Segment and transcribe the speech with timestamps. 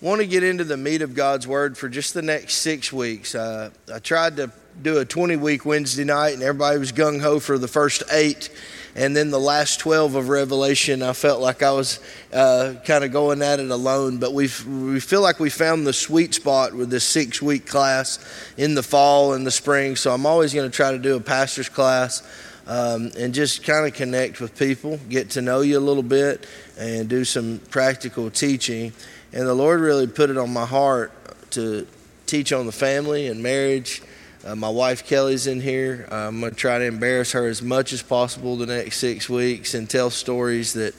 [0.00, 3.34] want to get into the meat of God's Word for just the next six weeks.
[3.34, 7.40] Uh, I tried to do a 20 week Wednesday night, and everybody was gung ho
[7.40, 8.50] for the first eight.
[8.94, 12.00] And then the last 12 of Revelation, I felt like I was
[12.32, 14.18] uh, kind of going at it alone.
[14.18, 18.18] But we we feel like we found the sweet spot with this six week class
[18.56, 19.96] in the fall and the spring.
[19.96, 22.22] So I'm always going to try to do a pastor's class.
[22.66, 26.46] Um, and just kind of connect with people, get to know you a little bit,
[26.78, 28.92] and do some practical teaching.
[29.32, 31.12] And the Lord really put it on my heart
[31.52, 31.86] to
[32.26, 34.02] teach on the family and marriage.
[34.44, 36.08] Uh, my wife Kelly's in here.
[36.10, 39.28] Uh, I'm going to try to embarrass her as much as possible the next six
[39.28, 40.94] weeks and tell stories that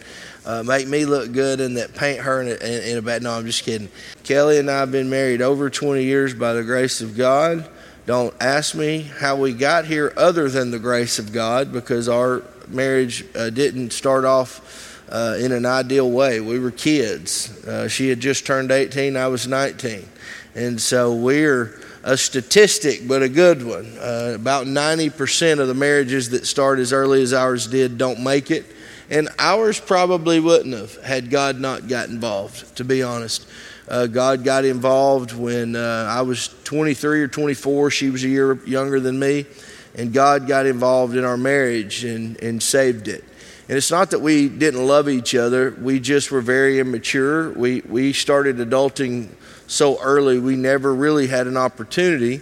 [0.46, 3.24] uh, make me look good and that paint her in a, in a bad.
[3.24, 3.90] No, I'm just kidding.
[4.24, 7.68] Kelly and I have been married over 20 years by the grace of God.
[8.06, 12.44] Don't ask me how we got here other than the grace of God because our
[12.68, 16.40] marriage uh, didn't start off uh, in an ideal way.
[16.40, 17.66] We were kids.
[17.66, 20.08] Uh, she had just turned 18, I was 19.
[20.56, 23.98] And so we're a statistic, but a good one.
[24.00, 28.52] Uh, about 90% of the marriages that start as early as ours did don't make
[28.52, 28.66] it.
[29.10, 33.48] And ours probably wouldn't have had God not got involved, to be honest.
[33.88, 37.90] Uh, God got involved when uh, I was 23 or 24.
[37.90, 39.48] She was a year younger than me.
[39.96, 43.24] And God got involved in our marriage and, and saved it.
[43.70, 47.52] And it's not that we didn't love each other, we just were very immature.
[47.52, 49.30] We, we started adulting
[49.68, 52.42] so early, we never really had an opportunity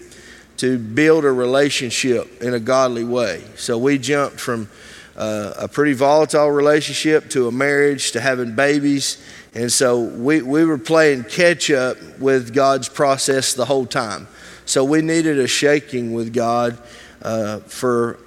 [0.56, 3.44] to build a relationship in a godly way.
[3.58, 4.70] So we jumped from
[5.18, 9.22] uh, a pretty volatile relationship to a marriage to having babies.
[9.54, 14.30] And so we, we were playing catch up with God's process the whole time.
[14.66, 16.78] So we needed a shaking with God
[17.22, 18.18] uh, for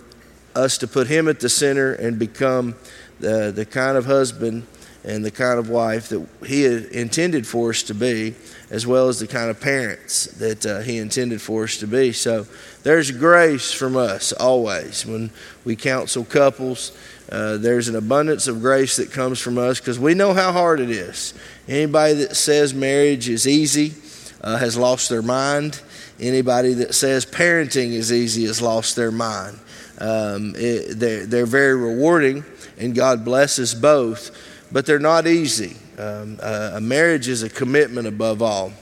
[0.54, 2.74] us to put Him at the center and become
[3.18, 4.66] the, the kind of husband
[5.02, 8.34] and the kind of wife that He intended for us to be,
[8.70, 12.12] as well as the kind of parents that uh, He intended for us to be.
[12.12, 12.46] So
[12.82, 15.30] there's grace from us always when
[15.64, 16.96] we counsel couples.
[17.30, 20.80] Uh, there's an abundance of grace that comes from us because we know how hard
[20.80, 21.32] it is.
[21.68, 23.94] Anybody that says marriage is easy
[24.42, 25.80] uh, has lost their mind.
[26.20, 29.58] Anybody that says parenting is easy has lost their mind.
[29.98, 32.44] Um, it, they're, they're very rewarding,
[32.78, 34.30] and God blesses both,
[34.70, 35.76] but they're not easy.
[35.98, 38.72] Um, a marriage is a commitment above all.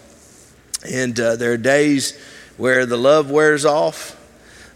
[0.88, 2.18] And uh, there are days
[2.56, 4.16] where the love wears off,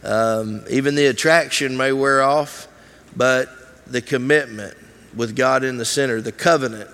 [0.04, 2.68] um, even the attraction may wear off,
[3.16, 3.48] but
[3.86, 4.76] the commitment
[5.14, 6.88] with God in the center, the covenant,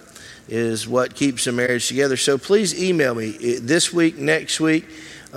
[0.48, 2.16] is what keeps a marriage together.
[2.16, 4.86] So please email me this week, next week.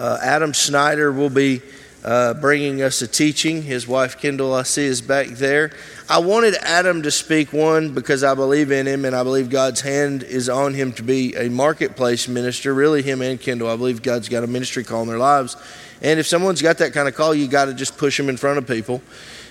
[0.02, 1.62] Uh, Adam Snyder will be
[2.04, 3.62] uh, bringing us a teaching.
[3.62, 5.74] His wife Kendall, I see, is back there.
[6.10, 9.82] I wanted Adam to speak one because I believe in him and I believe God's
[9.82, 12.74] hand is on him to be a marketplace minister.
[12.74, 13.70] Really, him and Kendall.
[13.70, 15.56] I believe God's got a ministry call in their lives.
[16.02, 18.38] And if someone's got that kind of call, you got to just push them in
[18.38, 19.04] front of people.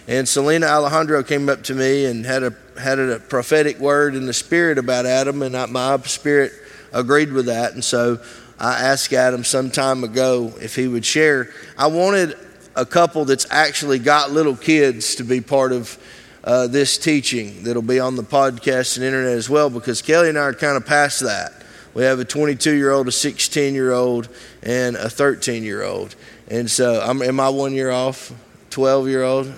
[0.08, 4.26] And Selena Alejandro came up to me and had a had a prophetic word in
[4.26, 6.50] the spirit about Adam, and I, my spirit
[6.92, 7.74] agreed with that.
[7.74, 8.18] And so
[8.60, 11.50] I asked Adam some time ago if he would share.
[11.78, 12.36] I wanted
[12.76, 15.98] a couple that's actually got little kids to be part of
[16.44, 20.38] uh, this teaching that'll be on the podcast and internet as well because Kelly and
[20.38, 21.54] I are kind of past that.
[21.94, 24.28] We have a 22 year old, a 16 year old,
[24.62, 26.14] and a 13 year old.
[26.48, 28.32] And so, I'm, am I one year off?
[28.70, 29.52] 12 year old?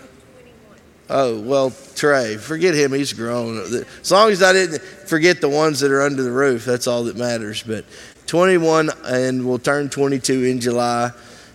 [1.11, 2.93] Oh, well, Trey, forget him.
[2.93, 3.59] He's grown.
[3.59, 7.05] As long as I didn't forget the ones that are under the roof, that's all
[7.05, 7.63] that matters.
[7.63, 7.85] But
[8.33, 11.11] 21 and will turn 22 in July,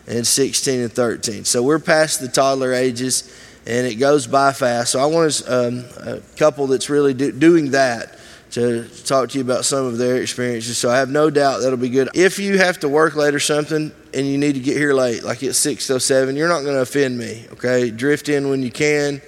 [0.06, 1.44] and 16 and 13.
[1.44, 4.92] So we're past the toddler ages, and it goes by fast.
[4.92, 8.20] So I want um, a couple that's really do, doing that
[8.52, 10.78] to talk to you about some of their experiences.
[10.78, 12.10] So I have no doubt that'll be good.
[12.14, 15.24] If you have to work late or something and you need to get here late,
[15.24, 17.48] like it's 6:07, you're not going to offend me.
[17.54, 19.20] Okay, drift in when you can.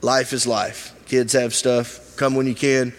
[0.00, 0.94] Life is life.
[1.04, 2.16] Kids have stuff.
[2.16, 2.94] Come when you can.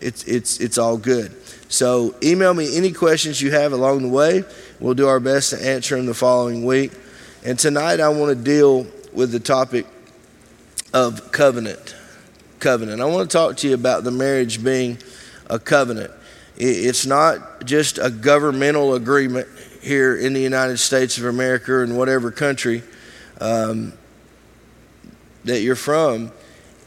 [0.00, 1.39] It's it's it's all good.
[1.70, 4.42] So email me any questions you have along the way.
[4.80, 6.90] We'll do our best to answer them the following week.
[7.44, 9.86] And tonight I want to deal with the topic
[10.92, 11.94] of covenant.
[12.58, 13.00] Covenant.
[13.00, 14.98] I want to talk to you about the marriage being
[15.46, 16.10] a covenant.
[16.56, 19.46] It's not just a governmental agreement
[19.80, 22.82] here in the United States of America or in whatever country
[23.40, 23.92] um,
[25.44, 26.32] that you're from.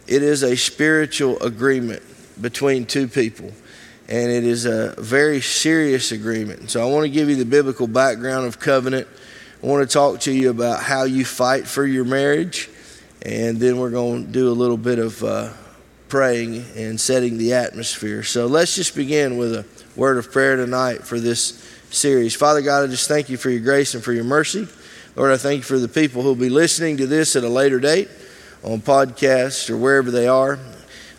[0.07, 2.03] It is a spiritual agreement
[2.41, 3.53] between two people
[4.13, 6.69] and it is a very serious agreement.
[6.69, 9.07] So I want to give you the biblical background of covenant.
[9.63, 12.69] I want to talk to you about how you fight for your marriage,
[13.24, 15.50] and then we're going to do a little bit of uh,
[16.10, 18.21] praying and setting the atmosphere.
[18.21, 19.65] So let's just begin with a
[19.95, 22.36] word of prayer tonight for this series.
[22.36, 24.68] Father God, I just thank you for your grace and for your mercy.
[25.16, 27.50] Lord, I thank you for the people who will be listening to this at a
[27.50, 28.09] later date
[28.63, 30.59] on podcasts or wherever they are.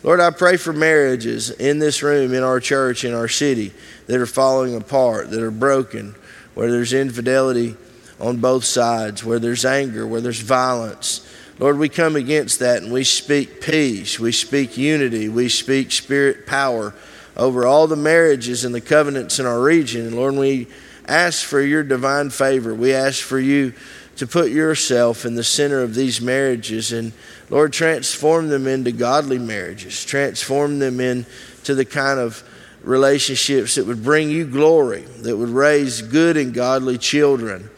[0.04, 3.72] Lord, I pray for marriages in this room, in our church, in our city
[4.06, 6.14] that are falling apart, that are broken,
[6.52, 7.74] where there's infidelity
[8.20, 11.26] on both sides, where there's anger, where there's violence.
[11.58, 16.46] Lord, we come against that and we speak peace, we speak unity, we speak spirit
[16.46, 16.92] power
[17.34, 20.06] over all the marriages and the covenants in our region.
[20.08, 20.68] And Lord, we
[21.08, 22.74] ask for your divine favor.
[22.74, 23.72] We ask for you
[24.16, 27.12] to put yourself in the center of these marriages and
[27.50, 32.42] Lord, transform them into godly marriages, transform them into the kind of
[32.82, 37.70] relationships that would bring you glory, that would raise good and godly children.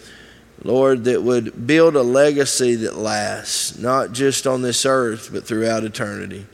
[0.63, 5.85] Lord, that would build a legacy that lasts, not just on this earth, but throughout
[5.85, 6.47] eternity.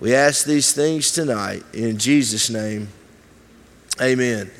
[0.00, 2.88] We ask these things tonight in Jesus' name.
[4.00, 4.50] Amen.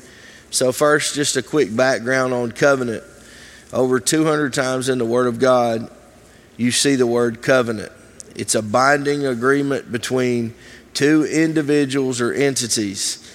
[0.51, 3.03] So, first, just a quick background on covenant.
[3.71, 5.89] Over 200 times in the Word of God,
[6.59, 7.91] you see the word covenant.
[8.35, 10.53] It's a binding agreement between
[10.93, 13.25] two individuals or entities.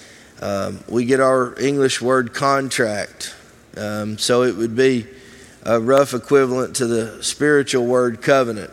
[0.43, 3.35] Um, we get our English word contract,
[3.79, 5.07] um, so it would be
[5.63, 8.71] a rough equivalent to the spiritual word covenant.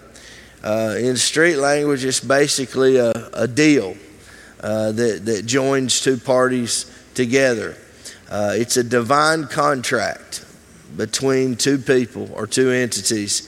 [0.61, 3.95] Uh, in street language, it's basically a, a deal
[4.59, 7.77] uh, that, that joins two parties together.
[8.29, 10.45] Uh, it's a divine contract
[10.97, 13.47] between two people or two entities.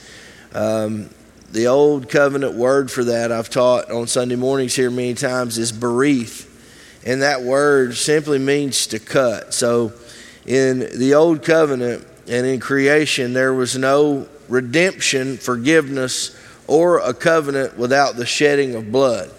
[0.54, 1.10] Um,
[1.52, 5.72] the old covenant word for that I've taught on Sunday mornings here many times is
[5.72, 6.50] berith.
[7.06, 9.54] And that word simply means to cut.
[9.54, 9.94] So
[10.46, 17.78] in the old covenant and in creation, there was no redemption, forgiveness, or a covenant
[17.78, 19.30] without the shedding of blood.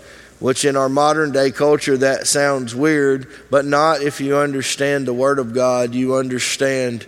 [0.41, 5.15] Which in our modern day culture, that sounds weird, but not if you understand the
[5.15, 5.95] Word of God.
[5.95, 7.07] You understand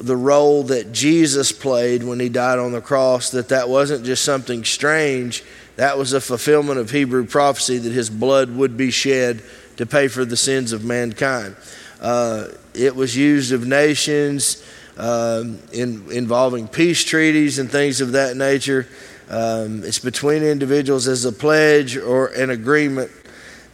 [0.00, 4.24] the role that Jesus played when he died on the cross, that that wasn't just
[4.24, 5.44] something strange,
[5.76, 9.42] that was a fulfillment of Hebrew prophecy that his blood would be shed
[9.76, 11.56] to pay for the sins of mankind.
[12.00, 14.64] Uh, it was used of nations
[14.96, 18.86] um, in, involving peace treaties and things of that nature.
[19.30, 23.10] Um, it's between individuals as a pledge or an agreement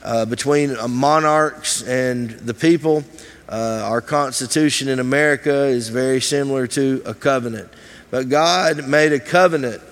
[0.02, 3.04] uh, between monarchs and the people.
[3.48, 7.70] Uh, our Constitution in America is very similar to a covenant.
[8.10, 9.82] But God made a covenant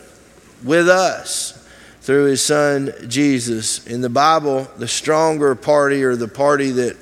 [0.65, 1.59] with us
[2.01, 3.87] through his son Jesus.
[3.87, 6.97] In the Bible, the stronger party or the party that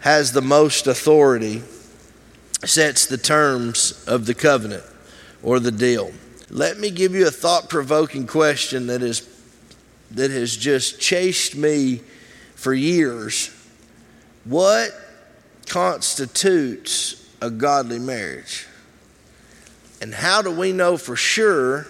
[0.00, 1.62] has the most authority
[2.64, 4.84] sets the terms of the covenant
[5.42, 6.12] or the deal.
[6.50, 9.28] Let me give you a thought provoking question that, is,
[10.10, 12.00] that has just chased me
[12.54, 13.50] for years.
[14.44, 14.92] What
[15.64, 18.66] constitutes a godly marriage?
[20.00, 21.86] And how do we know for sure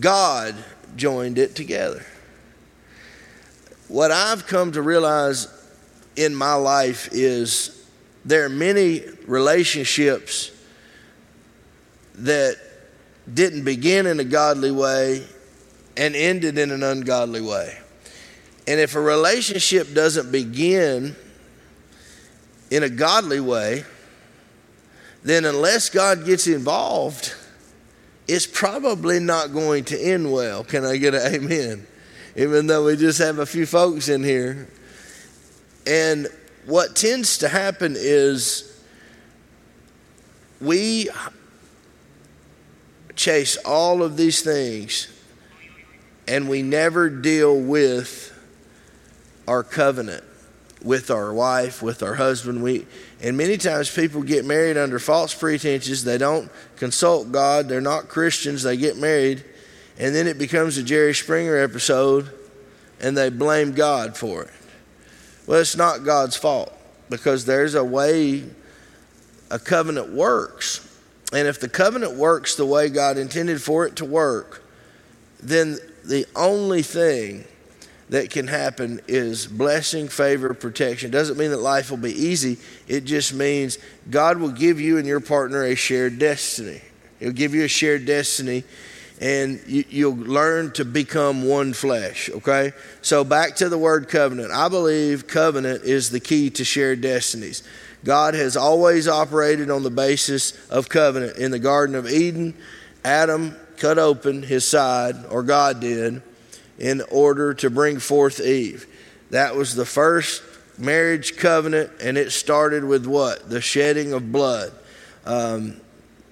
[0.00, 0.54] God
[0.96, 2.04] joined it together?
[3.88, 5.48] What I've come to realize
[6.14, 7.86] in my life is
[8.24, 10.50] there are many relationships
[12.16, 12.56] that
[13.32, 15.24] didn't begin in a godly way
[15.96, 17.76] and ended in an ungodly way.
[18.66, 21.16] And if a relationship doesn't begin
[22.70, 23.84] in a godly way,
[25.22, 27.34] then unless God gets involved,
[28.26, 30.64] it's probably not going to end well.
[30.64, 31.86] Can I get an amen?
[32.36, 34.68] Even though we just have a few folks in here.
[35.86, 36.28] And
[36.66, 38.80] what tends to happen is
[40.60, 41.08] we
[43.16, 45.08] chase all of these things
[46.28, 48.32] and we never deal with
[49.48, 50.24] our covenant
[50.82, 52.62] with our wife, with our husband.
[52.62, 52.86] We
[53.20, 56.04] and many times people get married under false pretenses.
[56.04, 57.68] They don't consult God.
[57.68, 58.62] They're not Christians.
[58.62, 59.44] They get married,
[59.98, 62.30] and then it becomes a Jerry Springer episode,
[63.00, 64.50] and they blame God for it.
[65.46, 66.72] Well, it's not God's fault
[67.08, 68.44] because there's a way
[69.50, 70.84] a covenant works.
[71.32, 74.62] And if the covenant works the way God intended for it to work,
[75.40, 77.44] then the only thing
[78.10, 81.10] that can happen is blessing, favor, protection.
[81.10, 82.58] Doesn't mean that life will be easy.
[82.86, 83.78] It just means
[84.10, 86.80] God will give you and your partner a shared destiny.
[87.20, 88.64] He'll give you a shared destiny
[89.20, 92.72] and you, will learn to become one flesh, okay?
[93.02, 94.52] So back to the word covenant.
[94.52, 97.64] I believe covenant is the key to shared destinies.
[98.04, 101.36] God has always operated on the basis of covenant.
[101.36, 102.54] In the Garden of Eden,
[103.04, 106.22] Adam cut open his side, or God did,
[106.78, 108.86] in order to bring forth Eve.
[109.30, 110.42] That was the first
[110.78, 113.50] marriage covenant, and it started with what?
[113.50, 114.72] The shedding of blood.
[115.26, 115.80] Um,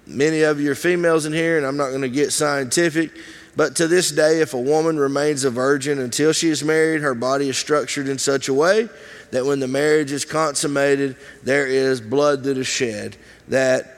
[0.07, 3.11] many of you are females in here, and I'm not going to get scientific,
[3.57, 7.15] but to this day, if a woman remains a virgin until she is married, her
[7.15, 8.89] body is structured in such a way
[9.31, 13.17] that when the marriage is consummated, there is blood that is shed
[13.49, 13.97] that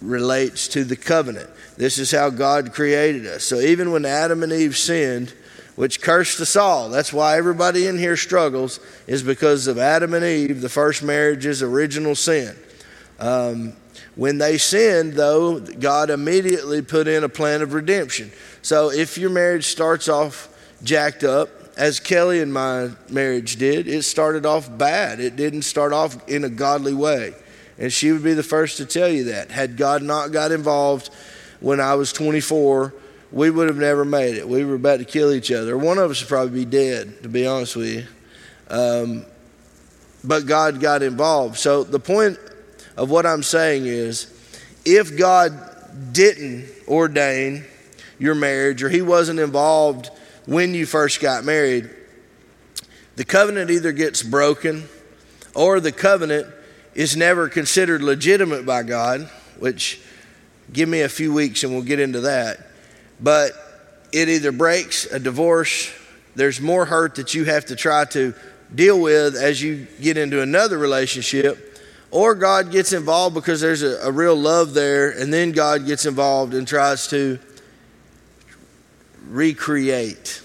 [0.00, 1.50] relates to the covenant.
[1.76, 3.44] This is how God created us.
[3.44, 5.34] So even when Adam and Eve sinned,
[5.76, 10.24] which cursed us all, that's why everybody in here struggles, is because of Adam and
[10.24, 12.56] Eve, the first marriage's original sin.
[13.18, 13.74] Um,
[14.16, 18.30] when they sinned, though, God immediately put in a plan of redemption.
[18.62, 20.48] So if your marriage starts off
[20.82, 25.18] jacked up, as Kelly and my marriage did, it started off bad.
[25.18, 27.34] It didn't start off in a godly way.
[27.78, 29.50] And she would be the first to tell you that.
[29.50, 31.10] Had God not got involved
[31.60, 32.94] when I was 24,
[33.34, 34.48] we would have never made it.
[34.48, 35.76] We were about to kill each other.
[35.76, 38.06] One of us would probably be dead, to be honest with you.
[38.68, 39.26] Um,
[40.22, 41.56] but God got involved.
[41.56, 42.38] So the point
[42.96, 44.32] of what I'm saying is
[44.84, 45.52] if God
[46.12, 47.64] didn't ordain
[48.20, 50.10] your marriage or He wasn't involved
[50.46, 51.90] when you first got married,
[53.16, 54.84] the covenant either gets broken
[55.56, 56.46] or the covenant
[56.94, 60.00] is never considered legitimate by God, which
[60.72, 62.70] give me a few weeks and we'll get into that.
[63.20, 63.52] But
[64.12, 65.92] it either breaks a divorce,
[66.34, 68.34] there's more hurt that you have to try to
[68.74, 71.80] deal with as you get into another relationship,
[72.10, 76.06] or God gets involved because there's a, a real love there, and then God gets
[76.06, 77.38] involved and tries to
[79.28, 80.40] recreate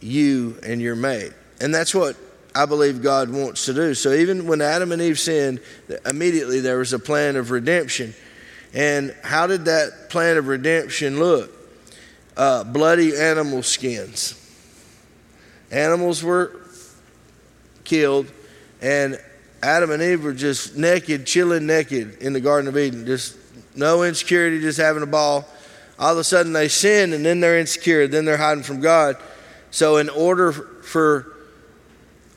[0.00, 1.32] you and your mate.
[1.60, 2.16] And that's what
[2.54, 3.94] I believe God wants to do.
[3.94, 5.60] So even when Adam and Eve sinned,
[6.06, 8.14] immediately there was a plan of redemption.
[8.72, 11.59] And how did that plan of redemption look?
[12.36, 14.36] Uh, bloody animal skins.
[15.70, 16.60] Animals were
[17.84, 18.30] killed,
[18.80, 19.20] and
[19.62, 23.04] Adam and Eve were just naked, chilling naked in the Garden of Eden.
[23.04, 23.36] Just
[23.76, 25.46] no insecurity, just having a ball.
[25.98, 29.16] All of a sudden they sin, and then they're insecure, then they're hiding from God.
[29.70, 31.36] So, in order for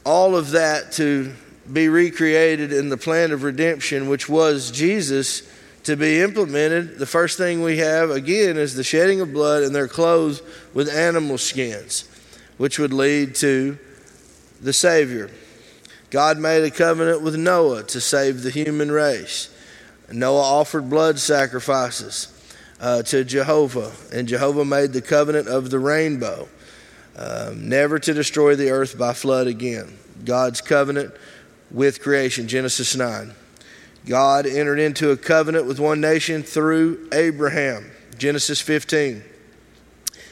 [0.05, 1.33] all of that to
[1.71, 5.43] be recreated in the plan of redemption, which was Jesus,
[5.83, 9.75] to be implemented, the first thing we have again is the shedding of blood, and
[9.75, 10.41] they're clothed
[10.73, 12.09] with animal skins,
[12.57, 13.77] which would lead to
[14.61, 15.29] the Savior.
[16.09, 19.49] God made a covenant with Noah to save the human race.
[20.11, 22.29] Noah offered blood sacrifices
[22.79, 26.47] uh, to Jehovah, and Jehovah made the covenant of the rainbow
[27.15, 29.97] um, never to destroy the earth by flood again.
[30.23, 31.13] God's covenant
[31.71, 33.33] with creation, Genesis 9.
[34.05, 39.23] God entered into a covenant with one nation through Abraham, Genesis 15.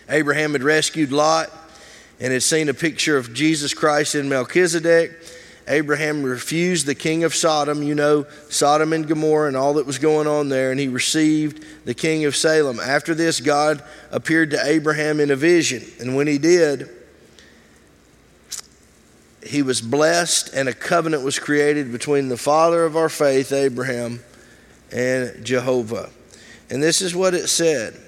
[0.09, 1.49] Abraham had rescued Lot
[2.19, 5.11] and had seen a picture of Jesus Christ in Melchizedek.
[5.67, 9.99] Abraham refused the king of Sodom, you know, Sodom and Gomorrah and all that was
[9.99, 12.79] going on there, and he received the king of Salem.
[12.79, 16.89] After this, God appeared to Abraham in a vision, and when he did,
[19.45, 24.21] he was blessed, and a covenant was created between the father of our faith, Abraham,
[24.91, 26.09] and Jehovah.
[26.69, 27.99] And this is what it said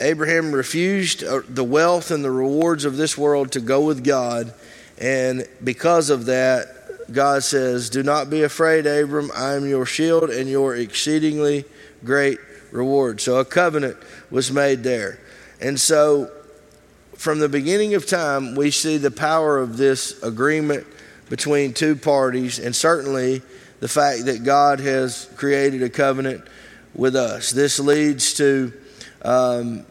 [0.00, 4.52] Abraham refused uh, the wealth and the rewards of this world to go with God
[4.98, 9.30] and because of that, God says, Do not be afraid, Abram.
[9.34, 11.64] I am your shield and your exceedingly
[12.04, 12.38] great
[12.70, 13.20] reward.
[13.20, 13.96] So a covenant
[14.30, 15.18] was made there.
[15.60, 16.30] And so
[17.16, 20.86] from the beginning of time, we see the power of this agreement
[21.28, 23.42] between two parties, and certainly
[23.80, 26.44] the fact that God has created a covenant
[26.94, 27.50] with us.
[27.50, 28.72] This leads to
[29.22, 29.84] um,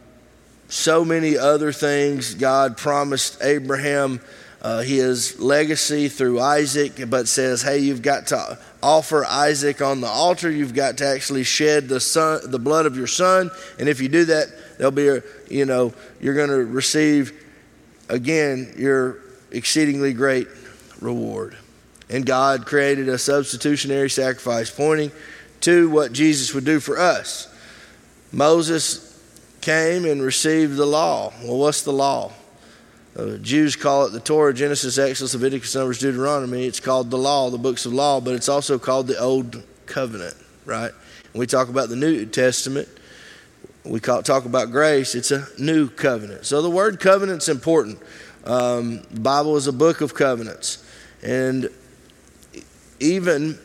[0.67, 2.33] so many other things.
[2.33, 4.19] God promised Abraham
[4.63, 10.07] uh, his legacy through Isaac, but says, hey, you've got to offer Isaac on the
[10.07, 10.49] altar.
[10.49, 14.07] You've got to actually shed the son, the blood of your son, and if you
[14.07, 17.33] do that, there'll be a, you know, you're going to receive
[18.09, 19.19] again your
[19.51, 20.47] exceedingly great
[21.01, 21.57] reward.
[22.09, 25.11] And God created a substitutionary sacrifice, pointing
[25.61, 27.53] to what Jesus would do for us.
[28.31, 29.09] Moses
[29.61, 31.33] came and received the law.
[31.43, 32.31] Well, what's the law?
[33.15, 36.65] Uh, Jews call it the Torah, Genesis, Exodus, Leviticus, Numbers, Deuteronomy.
[36.65, 40.35] It's called the law, the books of law, but it's also called the Old Covenant,
[40.65, 40.91] right?
[41.31, 42.87] When we talk about the New Testament,
[43.83, 46.45] we call, talk about grace, it's a new covenant.
[46.45, 47.99] So the word covenant's important.
[48.45, 50.83] Um, the Bible is a book of covenants.
[51.21, 51.69] And
[52.99, 53.59] even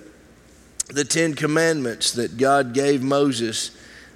[0.89, 3.71] the Ten Commandments that God gave Moses,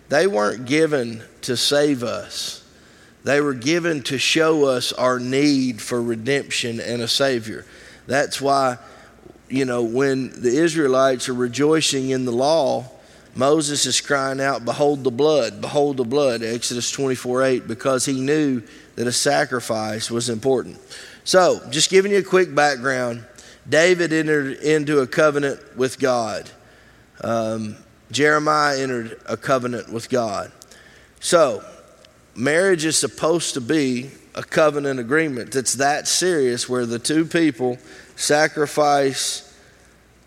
[0.08, 2.61] they weren't given to save us
[3.24, 7.64] they were given to show us our need for redemption and a Savior.
[8.06, 8.78] That's why,
[9.48, 12.90] you know, when the Israelites are rejoicing in the law,
[13.34, 18.20] Moses is crying out, Behold the blood, behold the blood, Exodus 24 8, because he
[18.20, 18.62] knew
[18.96, 20.78] that a sacrifice was important.
[21.24, 23.24] So, just giving you a quick background
[23.68, 26.50] David entered into a covenant with God.
[27.22, 27.76] Um,
[28.10, 30.50] Jeremiah entered a covenant with God.
[31.20, 31.64] So,
[32.34, 37.78] marriage is supposed to be a covenant agreement that's that serious where the two people
[38.16, 39.48] sacrifice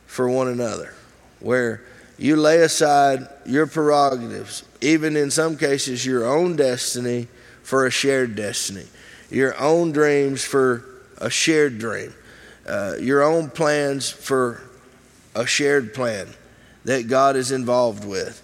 [0.05, 0.93] for one another,
[1.39, 1.81] where
[2.17, 7.27] you lay aside your prerogatives, even in some cases your own destiny
[7.63, 8.85] for a shared destiny,
[9.29, 10.85] your own dreams for
[11.17, 12.13] a shared dream,
[12.67, 14.61] uh, your own plans for
[15.33, 16.27] a shared plan
[16.85, 18.41] that God is involved with.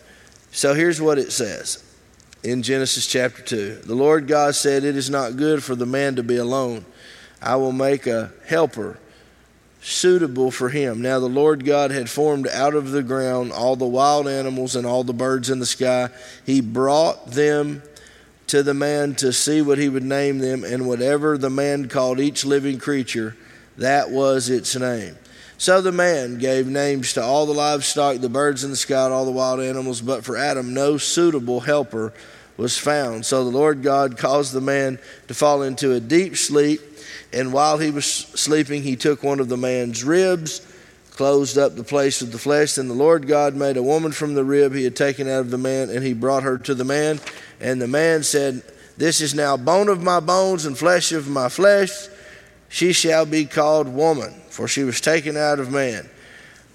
[0.51, 1.90] So here's what it says
[2.43, 3.81] in Genesis chapter 2.
[3.85, 6.85] The Lord God said, It is not good for the man to be alone.
[7.41, 8.99] I will make a helper
[9.81, 11.01] suitable for him.
[11.01, 14.85] Now the Lord God had formed out of the ground all the wild animals and
[14.85, 16.09] all the birds in the sky.
[16.45, 17.81] He brought them
[18.47, 22.19] to the man to see what he would name them, and whatever the man called
[22.19, 23.35] each living creature,
[23.77, 25.15] that was its name.
[25.61, 29.13] So the man gave names to all the livestock, the birds in the sky, and
[29.13, 32.13] all the wild animals, but for Adam no suitable helper
[32.57, 33.27] was found.
[33.27, 36.81] So the Lord God caused the man to fall into a deep sleep,
[37.31, 40.65] and while he was sleeping, he took one of the man's ribs,
[41.11, 42.73] closed up the place with the flesh.
[42.73, 45.51] Then the Lord God made a woman from the rib he had taken out of
[45.51, 47.19] the man, and he brought her to the man.
[47.59, 48.63] And the man said,
[48.97, 52.07] This is now bone of my bones and flesh of my flesh.
[52.71, 56.07] She shall be called woman for she was taken out of man.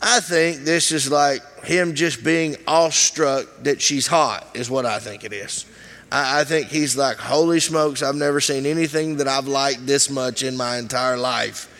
[0.00, 4.98] I think this is like him just being awestruck that she's hot, is what I
[4.98, 5.64] think it is.
[6.10, 10.10] I, I think he's like, holy smokes, I've never seen anything that I've liked this
[10.10, 11.72] much in my entire life.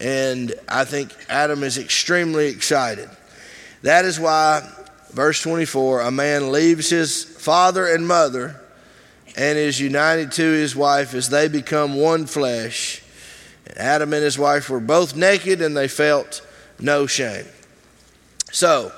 [0.00, 3.08] And I think Adam is extremely excited.
[3.82, 4.68] That is why,
[5.10, 8.60] verse 24, a man leaves his father and mother
[9.36, 13.02] and is united to his wife as they become one flesh.
[13.76, 16.46] Adam and his wife were both naked and they felt
[16.78, 17.46] no shame.
[18.52, 18.92] So,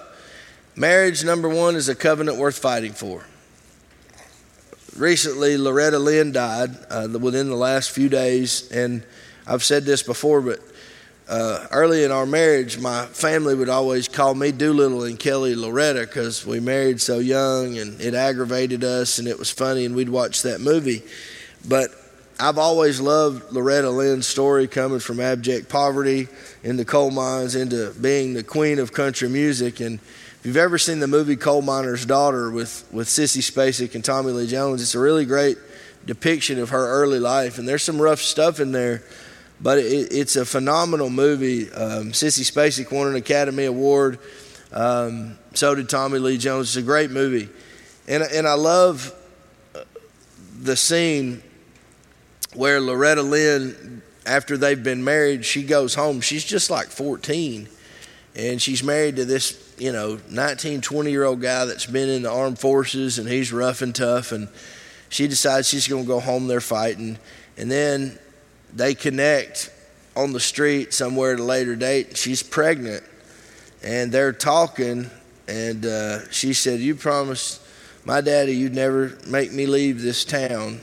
[0.76, 3.26] marriage, number one, is a covenant worth fighting for.
[4.96, 9.04] Recently, Loretta Lynn died uh, within the last few days, and
[9.46, 10.61] I've said this before, but
[11.28, 16.00] uh, early in our marriage, my family would always call me Doolittle and Kelly Loretta
[16.00, 20.11] because we married so young and it aggravated us and it was funny and we'd
[20.11, 21.02] watch that movie.
[21.66, 21.90] But
[22.42, 26.26] I've always loved Loretta Lynn's story coming from abject poverty
[26.64, 29.78] in the coal mines into being the queen of country music.
[29.78, 34.05] And if you've ever seen the movie Coal Miner's Daughter with, with Sissy Spacek and
[34.05, 35.57] Tommy Lee Jones, it's a really great
[36.05, 37.59] depiction of her early life.
[37.59, 39.05] And there's some rough stuff in there,
[39.61, 41.70] but it, it's a phenomenal movie.
[41.70, 44.18] Um, Sissy Spacek won an Academy Award.
[44.72, 46.70] Um, so did Tommy Lee Jones.
[46.70, 47.48] It's a great movie.
[48.09, 49.14] And, and I love
[50.61, 51.40] the scene
[52.54, 56.20] where Loretta Lynn, after they've been married, she goes home.
[56.20, 57.68] She's just like 14.
[58.34, 62.22] And she's married to this, you know, 19, 20 year old guy that's been in
[62.22, 64.32] the armed forces and he's rough and tough.
[64.32, 64.48] And
[65.08, 67.18] she decides she's going to go home there fighting.
[67.56, 68.18] And then
[68.72, 69.70] they connect
[70.16, 72.16] on the street somewhere at a later date.
[72.16, 73.04] She's pregnant.
[73.82, 75.10] And they're talking.
[75.48, 77.60] And uh, she said, You promised
[78.04, 80.80] my daddy you'd never make me leave this town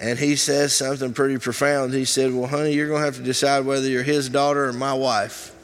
[0.00, 1.92] and he says something pretty profound.
[1.92, 4.72] He said, Well, honey, you're going to have to decide whether you're his daughter or
[4.72, 5.54] my wife.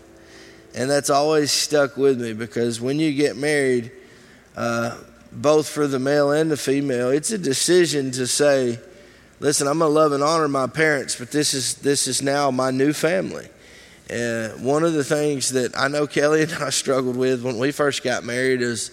[0.75, 3.93] And that's always stuck with me because when you get married,
[4.57, 4.99] uh,
[5.31, 8.79] both for the male and the female, it's a decision to say,
[9.39, 12.51] Listen, I'm going to love and honor my parents, but this is, this is now
[12.51, 13.49] my new family.
[14.11, 17.71] And one of the things that I know Kelly and I struggled with when we
[17.71, 18.91] first got married is,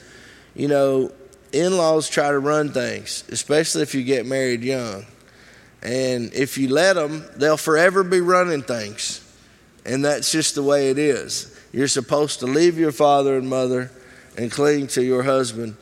[0.56, 1.12] you know,
[1.51, 5.06] in laws try to run things, especially if you get married young.
[5.82, 9.28] And if you let them, they'll forever be running things.
[9.86, 11.58] And that's just the way it is.
[11.74, 13.91] You're supposed to leave your father and mother
[14.38, 15.76] and cling to your husband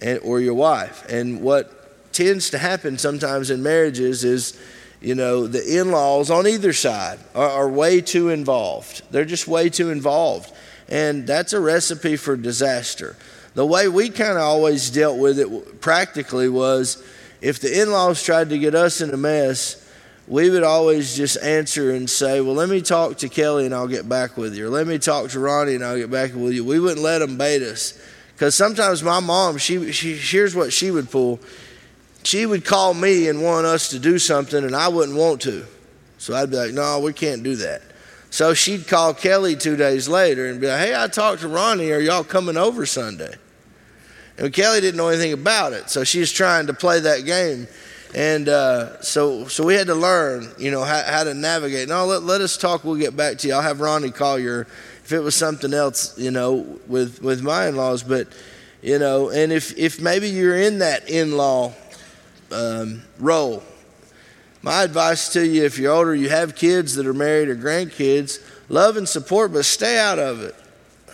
[0.00, 1.04] and, or your wife.
[1.08, 4.60] And what tends to happen sometimes in marriages is,
[5.00, 9.02] you know, the in laws on either side are, are way too involved.
[9.10, 10.52] They're just way too involved.
[10.88, 13.16] And that's a recipe for disaster.
[13.54, 17.02] The way we kind of always dealt with it practically was
[17.40, 19.86] if the in laws tried to get us in a mess,
[20.28, 23.88] we would always just answer and say, Well, let me talk to Kelly and I'll
[23.88, 24.66] get back with you.
[24.66, 26.64] Or let me talk to Ronnie and I'll get back with you.
[26.64, 27.98] We wouldn't let them bait us.
[28.34, 31.40] Because sometimes my mom, she, she, here's what she would pull.
[32.22, 35.66] She would call me and want us to do something, and I wouldn't want to.
[36.18, 37.82] So I'd be like, No, we can't do that.
[38.30, 41.90] So she'd call Kelly two days later and be like, hey, I talked to Ronnie.
[41.90, 43.34] Are y'all coming over Sunday?
[44.40, 45.90] And Kelly didn't know anything about it.
[45.90, 47.68] So she was trying to play that game.
[48.14, 51.88] And uh, so, so we had to learn, you know, how, how to navigate.
[51.88, 52.82] No, let, let us talk.
[52.82, 53.54] We'll get back to you.
[53.54, 57.68] I'll have Ronnie call your, if it was something else, you know, with, with my
[57.68, 58.02] in-laws.
[58.02, 58.28] But,
[58.82, 61.74] you know, and if, if maybe you're in that in-law
[62.50, 63.62] um, role,
[64.62, 68.42] my advice to you, if you're older, you have kids that are married or grandkids,
[68.70, 70.54] love and support, but stay out of it.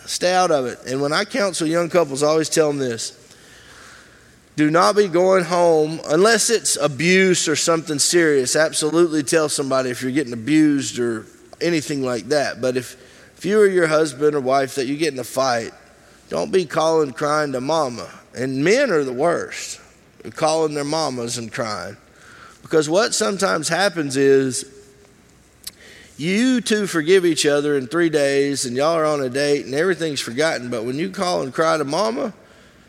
[0.07, 0.79] Stay out of it.
[0.87, 3.23] And when I counsel young couples, I always tell them this
[4.55, 8.55] do not be going home unless it's abuse or something serious.
[8.55, 11.27] Absolutely tell somebody if you're getting abused or
[11.61, 12.59] anything like that.
[12.59, 12.95] But if,
[13.37, 15.73] if you or your husband or wife that you get in a fight,
[16.29, 18.09] don't be calling crying to mama.
[18.35, 19.79] And men are the worst,
[20.31, 21.97] calling their mamas and crying.
[22.63, 24.65] Because what sometimes happens is
[26.17, 29.75] you two forgive each other in three days and y'all are on a date and
[29.75, 30.69] everything's forgotten.
[30.69, 32.33] But when you call and cry to mama,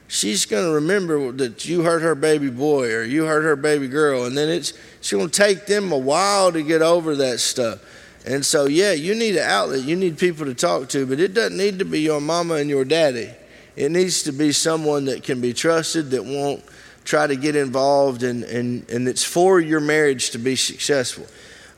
[0.09, 3.87] she's going to remember that you hurt her baby boy or you hurt her baby
[3.87, 4.25] girl.
[4.25, 7.85] And then it's, it's going to take them a while to get over that stuff.
[8.27, 9.83] And so, yeah, you need an outlet.
[9.83, 12.69] You need people to talk to, but it doesn't need to be your mama and
[12.69, 13.31] your daddy.
[13.77, 16.65] It needs to be someone that can be trusted, that won't
[17.05, 21.27] try to get involved, and, and, and it's for your marriage to be successful.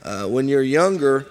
[0.03, 1.27] Uh, when you're younger,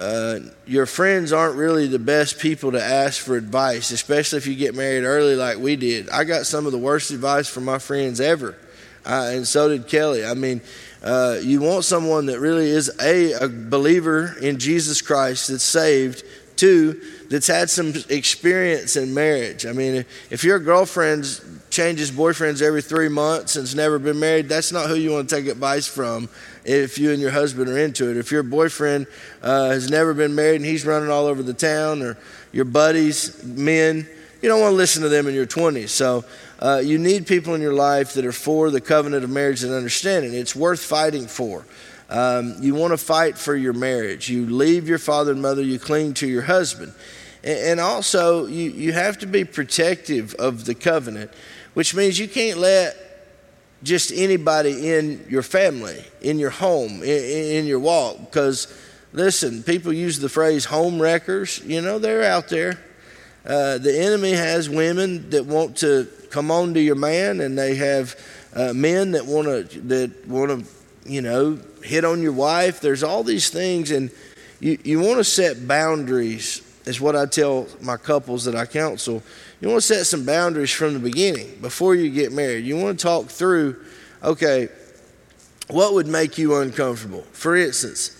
[0.00, 4.54] uh, your friends aren't really the best people to ask for advice, especially if you
[4.56, 6.08] get married early like we did.
[6.08, 8.56] I got some of the worst advice from my friends ever,
[9.04, 10.24] uh, and so did Kelly.
[10.24, 10.62] I mean,
[11.02, 16.24] uh, you want someone that really is a, a believer in Jesus Christ that's saved,
[16.56, 16.98] two,
[17.30, 19.64] that's had some experience in marriage.
[19.64, 21.40] I mean, if your girlfriend
[21.70, 25.36] changes boyfriends every three months and's never been married, that's not who you want to
[25.36, 26.28] take advice from
[26.64, 28.16] if you and your husband are into it.
[28.16, 29.06] If your boyfriend
[29.42, 32.18] uh, has never been married and he's running all over the town, or
[32.50, 34.08] your buddies, men,
[34.42, 35.90] you don't want to listen to them in your 20s.
[35.90, 36.24] So
[36.58, 39.72] uh, you need people in your life that are for the covenant of marriage and
[39.72, 40.34] understanding.
[40.34, 41.64] It's worth fighting for.
[42.08, 44.28] Um, you want to fight for your marriage.
[44.28, 46.92] You leave your father and mother, you cling to your husband.
[47.42, 51.30] And also, you, you have to be protective of the covenant,
[51.74, 52.96] which means you can't let
[53.82, 57.24] just anybody in your family, in your home, in,
[57.56, 58.18] in your walk.
[58.18, 58.66] Because,
[59.12, 61.62] listen, people use the phrase home wreckers.
[61.64, 62.78] You know, they're out there.
[63.46, 67.74] Uh, the enemy has women that want to come on to your man, and they
[67.76, 68.14] have
[68.54, 72.80] uh, men that want to that want to, you know, hit on your wife.
[72.80, 74.10] There's all these things, and
[74.60, 76.60] you, you want to set boundaries.
[76.86, 79.22] Is what I tell my couples that I counsel
[79.60, 82.64] you want to set some boundaries from the beginning before you get married.
[82.64, 83.84] You want to talk through,
[84.22, 84.68] okay,
[85.68, 87.22] what would make you uncomfortable?
[87.32, 88.16] For instance,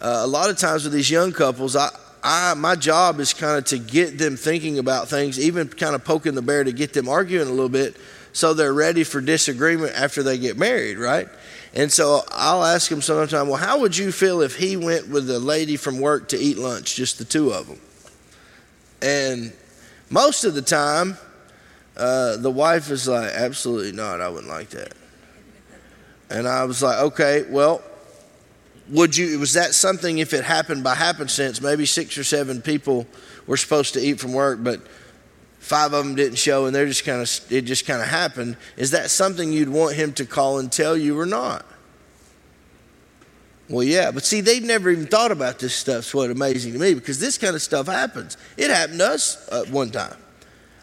[0.00, 1.90] uh, a lot of times with these young couples, I,
[2.22, 6.04] I, my job is kind of to get them thinking about things, even kind of
[6.04, 7.96] poking the bear to get them arguing a little bit
[8.32, 11.28] so they're ready for disagreement after they get married, right?
[11.74, 15.28] And so I'll ask them sometime, well, how would you feel if he went with
[15.30, 17.80] a lady from work to eat lunch, just the two of them?
[19.02, 19.52] And
[20.10, 21.16] most of the time,
[21.96, 24.92] uh, the wife is like, absolutely not, I wouldn't like that.
[26.30, 27.82] And I was like, okay, well,
[28.88, 31.60] would you, was that something if it happened by happenstance?
[31.60, 33.06] Maybe six or seven people
[33.46, 34.80] were supposed to eat from work, but
[35.58, 38.56] five of them didn't show and they're just kind of, it just kind of happened.
[38.76, 41.64] Is that something you'd want him to call and tell you or not?
[43.68, 45.98] Well, yeah, but see, they've never even thought about this stuff.
[45.98, 48.36] It's what amazing to me because this kind of stuff happens.
[48.56, 50.16] It happened to us uh, one time.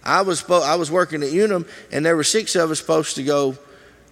[0.04, 3.24] I was I was working at Unum, and there were six of us supposed to
[3.24, 3.58] go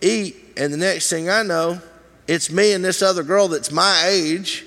[0.02, 1.82] eat, and the next thing I know,
[2.28, 4.66] it's me and this other girl that's my age,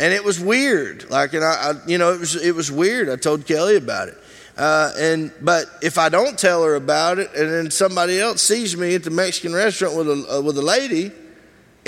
[0.00, 1.10] and it was weird.
[1.10, 3.10] Like, and I, I you know, it was it was weird.
[3.10, 4.18] I told Kelly about it.
[4.56, 8.74] Uh, and but if I don't tell her about it, and then somebody else sees
[8.74, 11.12] me at the Mexican restaurant with a uh, with a lady,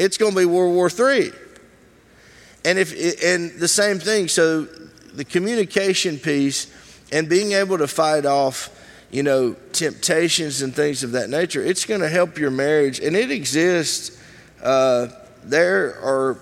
[0.01, 1.31] it's going to be World War III.
[2.65, 2.93] And if
[3.25, 4.29] and the same thing.
[4.29, 4.65] So
[5.15, 6.73] the communication piece
[7.13, 8.71] and being able to fight off,
[9.11, 13.01] you know, temptations and things of that nature, it's going to help your marriage.
[13.01, 14.19] And it exists.
[14.63, 15.09] Uh,
[15.43, 16.39] there are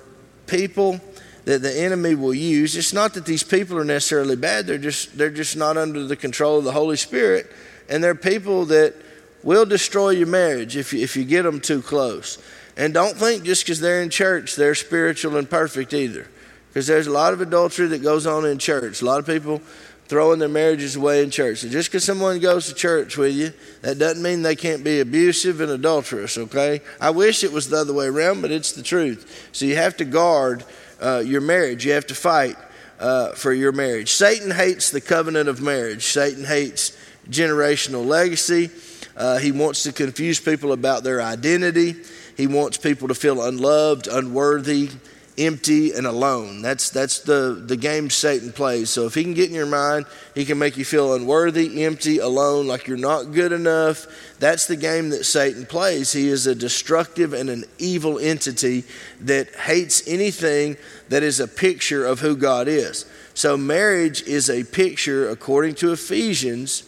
[0.47, 1.01] people
[1.45, 2.77] that the enemy will use.
[2.77, 4.67] It's not that these people are necessarily bad.
[4.67, 7.51] They're just they're just not under the control of the Holy Spirit.
[7.89, 8.95] And they're people that
[9.43, 12.39] will destroy your marriage if you, if you get them too close.
[12.79, 16.29] And don't think just because they're in church, they're spiritual and perfect either.
[16.69, 19.03] Because there's a lot of adultery that goes on in church.
[19.03, 19.61] A lot of people
[20.07, 21.59] throwing their marriages away in church.
[21.59, 25.01] So just because someone goes to church with you, that doesn't mean they can't be
[25.01, 26.81] abusive and adulterous, okay?
[27.01, 29.51] I wish it was the other way around, but it's the truth.
[29.53, 30.65] So you have to guard
[31.01, 31.85] uh, your marriage.
[31.85, 32.57] You have to fight
[33.01, 34.13] uh, for your marriage.
[34.13, 36.97] Satan hates the covenant of marriage, Satan hates
[37.29, 38.71] generational legacy.
[39.17, 41.97] Uh, he wants to confuse people about their identity.
[42.39, 44.91] He wants people to feel unloved, unworthy,
[45.37, 46.63] empty, and alone.
[46.63, 48.91] That's, that's the, the game Satan plays.
[48.91, 52.19] So if he can get in your mind, he can make you feel unworthy, empty,
[52.19, 54.07] alone, like you're not good enough.
[54.39, 56.13] That's the game that Satan plays.
[56.13, 58.85] He is a destructive and an evil entity
[59.23, 60.77] that hates anything
[61.09, 63.05] that is a picture of who God is.
[63.35, 66.85] So marriage is a picture, according to Ephesians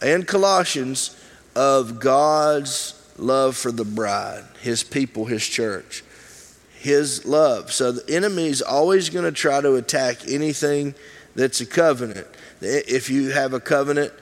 [0.00, 1.16] and Colossians,
[1.56, 6.04] of God's love for the bride, his people, his church,
[6.78, 7.72] his love.
[7.72, 10.94] So the enemy is always going to try to attack anything
[11.34, 12.26] that's a covenant.
[12.60, 14.12] If you have a covenant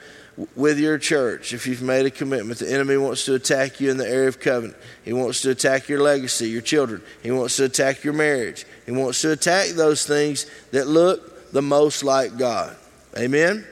[0.55, 3.97] with your church, if you've made a commitment, the enemy wants to attack you in
[3.97, 4.77] the area of covenant.
[5.03, 7.01] He wants to attack your legacy, your children.
[7.23, 8.65] He wants to attack your marriage.
[8.85, 12.75] He wants to attack those things that look the most like God.
[13.17, 13.65] Amen?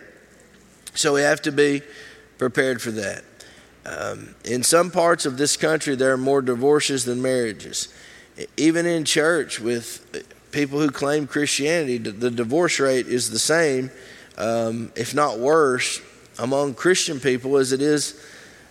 [0.95, 1.81] So we have to be
[2.37, 3.23] prepared for that.
[3.85, 7.93] Um, in some parts of this country, there are more divorces than marriages.
[8.57, 10.05] Even in church, with
[10.51, 13.91] people who claim Christianity, the divorce rate is the same,
[14.37, 16.01] um, if not worse,
[16.39, 18.19] among Christian people as it is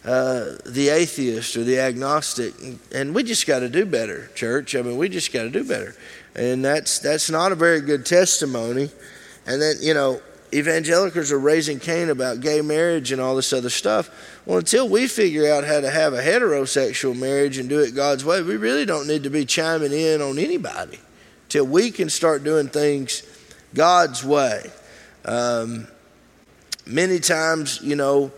[0.05, 2.53] uh, the atheist or the agnostic.
[2.92, 4.74] And we just got to do better, church.
[4.77, 5.94] I mean, we just got to do better.
[6.35, 8.90] And that's, that's not a very good testimony.
[9.46, 10.20] And then, you know,
[10.55, 14.11] evangelicals are raising Cain about gay marriage and all this other stuff.
[14.47, 18.25] Well, until we figure out how to have a heterosexual marriage and do it God's
[18.25, 21.01] way, we really don't need to be chiming in on anybody
[21.49, 23.23] till we can start doing things
[23.75, 24.71] God's way.
[25.25, 25.88] Um,
[26.87, 28.33] many times, you know,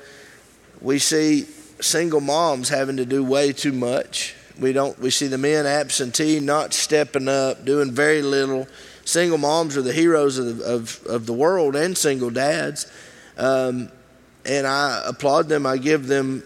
[0.80, 1.46] we see
[1.80, 4.34] single moms having to do way too much.
[4.58, 4.98] We don't.
[4.98, 8.66] We see the men absentee, not stepping up, doing very little
[9.06, 12.90] single moms are the heroes of the, of, of the world and single dads.
[13.38, 13.90] Um,
[14.44, 15.64] and I applaud them.
[15.64, 16.42] I give them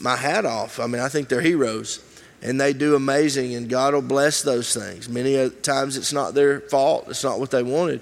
[0.00, 0.78] my hat off.
[0.78, 2.04] I mean, I think they're heroes
[2.42, 5.08] and they do amazing, and God will bless those things.
[5.08, 8.00] Many times it's not their fault, it's not what they wanted,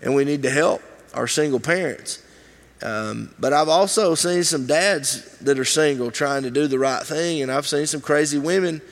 [0.00, 0.82] and we need to help
[1.14, 2.22] our single parents.
[2.82, 7.02] Um, but I've also seen some dads that are single trying to do the right
[7.02, 8.82] thing, and I've seen some crazy women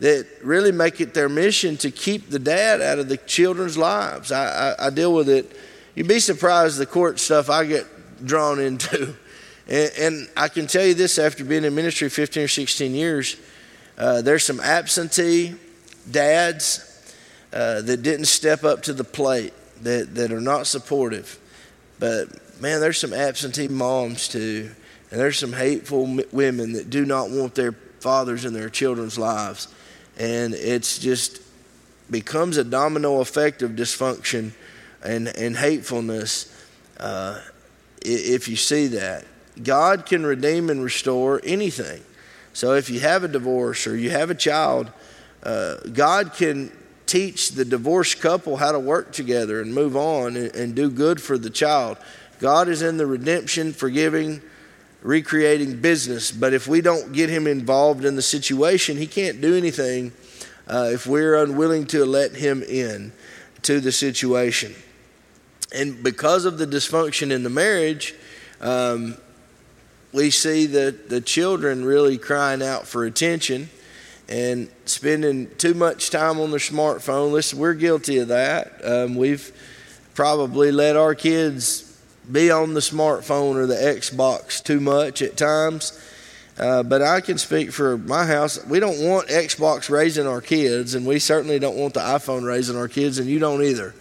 [0.00, 4.32] that really make it their mission to keep the dad out of the children's lives.
[4.32, 5.56] I, I, I deal with it.
[5.94, 7.86] You'd be surprised the court stuff I get
[8.24, 9.14] drawn into.
[9.66, 13.36] And, and I can tell you this after being in ministry 15 or 16 years,
[13.96, 15.54] uh, there's some absentee
[16.10, 17.14] dads
[17.50, 21.38] uh, that didn't step up to the plate, that, that are not supportive.
[21.98, 24.70] But man, there's some absentee moms too.
[25.10, 29.68] And there's some hateful women that do not want their fathers in their children's lives
[30.18, 31.40] and it's just
[32.10, 34.52] becomes a domino effect of dysfunction
[35.02, 36.54] and, and hatefulness
[37.00, 37.40] uh,
[38.02, 39.24] if you see that.
[39.62, 42.02] God can redeem and restore anything.
[42.52, 44.90] So if you have a divorce or you have a child,
[45.42, 46.72] uh, God can
[47.06, 51.20] teach the divorced couple how to work together and move on and, and do good
[51.20, 51.98] for the child.
[52.40, 54.40] God is in the redemption, forgiving,
[55.04, 56.32] recreating business.
[56.32, 60.12] But if we don't get him involved in the situation, he can't do anything
[60.66, 63.12] uh, if we're unwilling to let him in
[63.62, 64.74] to the situation.
[65.72, 68.14] And because of the dysfunction in the marriage,
[68.60, 69.16] um,
[70.12, 73.68] we see that the children really crying out for attention
[74.28, 77.32] and spending too much time on their smartphone.
[77.32, 78.80] Listen, we're guilty of that.
[78.82, 79.52] Um, we've
[80.14, 81.93] probably let our kids
[82.30, 86.00] be on the smartphone or the Xbox too much at times.
[86.58, 88.64] Uh, but I can speak for my house.
[88.66, 92.76] We don't want Xbox raising our kids, and we certainly don't want the iPhone raising
[92.76, 93.94] our kids, and you don't either.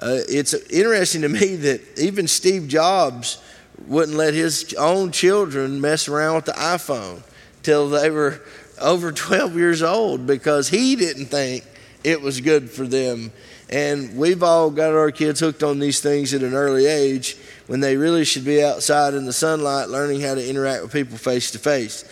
[0.00, 3.42] Uh, it's interesting to me that even Steve Jobs
[3.86, 7.22] wouldn't let his own children mess around with the iPhone
[7.62, 8.40] till they were
[8.80, 11.64] over 12 years old because he didn't think
[12.04, 13.32] it was good for them.
[13.70, 17.80] And we've all got our kids hooked on these things at an early age when
[17.80, 21.50] they really should be outside in the sunlight learning how to interact with people face
[21.50, 22.04] to face.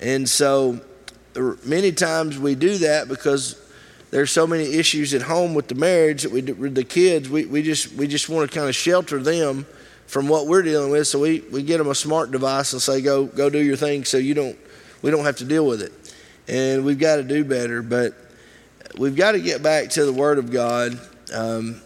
[0.00, 0.80] And so
[1.64, 3.60] many times we do that because
[4.10, 7.46] there's so many issues at home with the marriage that we with the kids we,
[7.46, 9.66] we just we just want to kind of shelter them
[10.06, 13.00] from what we're dealing with so we, we get them a smart device and say
[13.00, 14.56] go go do your thing so you don't
[15.02, 15.92] we don't have to deal with it
[16.46, 18.14] and we've got to do better but
[18.98, 20.98] we've got to get back to the word of god
[21.34, 21.80] um,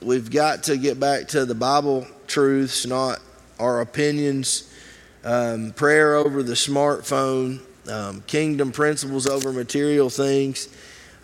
[0.00, 3.20] we've got to get back to the bible truths, not
[3.60, 4.72] our opinions.
[5.22, 10.68] Um, prayer over the smartphone, um, kingdom principles over material things.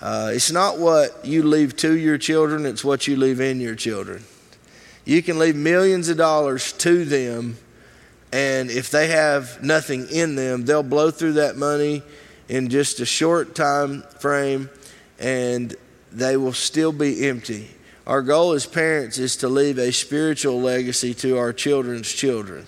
[0.01, 3.75] Uh, it's not what you leave to your children, it's what you leave in your
[3.75, 4.23] children.
[5.05, 7.57] You can leave millions of dollars to them,
[8.33, 12.03] and if they have nothing in them, they'll blow through that money
[12.49, 14.69] in just a short time frame
[15.19, 15.75] and
[16.13, 17.71] they will still be empty.
[18.07, 22.67] Our goal as parents is to leave a spiritual legacy to our children's children.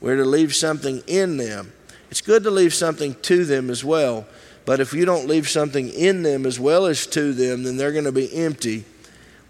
[0.00, 1.72] We're to leave something in them.
[2.10, 4.26] It's good to leave something to them as well,
[4.64, 7.92] but if you don't leave something in them as well as to them, then they're
[7.92, 8.84] going to be empty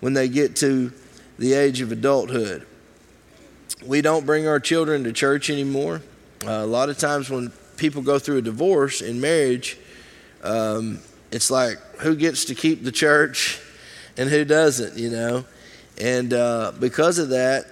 [0.00, 0.92] when they get to
[1.38, 2.66] the age of adulthood.
[3.84, 6.02] We don't bring our children to church anymore.
[6.44, 9.78] Uh, a lot of times when people go through a divorce in marriage,
[10.42, 13.60] um, it's like who gets to keep the church
[14.16, 15.44] and who doesn't, you know?
[15.98, 17.66] And uh, because of that,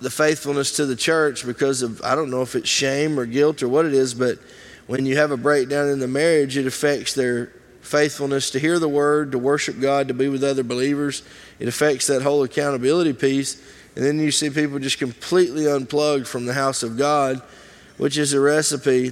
[0.00, 3.62] the faithfulness to the church, because of, I don't know if it's shame or guilt
[3.62, 4.38] or what it is, but
[4.86, 8.88] when you have a breakdown in the marriage, it affects their faithfulness to hear the
[8.88, 11.22] word, to worship God, to be with other believers.
[11.58, 13.60] It affects that whole accountability piece.
[13.96, 17.42] And then you see people just completely unplugged from the house of God,
[17.98, 19.10] which is a recipe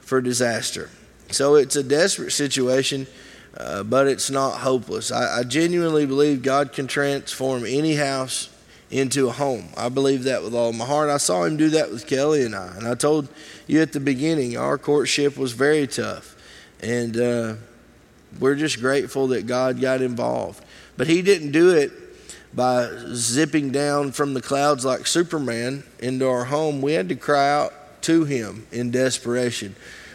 [0.00, 0.88] for disaster.
[1.30, 3.06] So it's a desperate situation,
[3.56, 5.12] uh, but it's not hopeless.
[5.12, 8.48] I, I genuinely believe God can transform any house
[8.90, 9.68] into a home.
[9.76, 11.08] I believe that with all my heart.
[11.08, 12.76] I saw him do that with Kelly and I.
[12.76, 13.28] And I told
[13.66, 16.36] you at the beginning, our courtship was very tough.
[16.80, 17.54] And uh,
[18.38, 20.62] we're just grateful that God got involved.
[20.96, 21.90] But he didn't do it
[22.54, 26.82] by zipping down from the clouds like Superman into our home.
[26.82, 29.74] We had to cry out to him in desperation.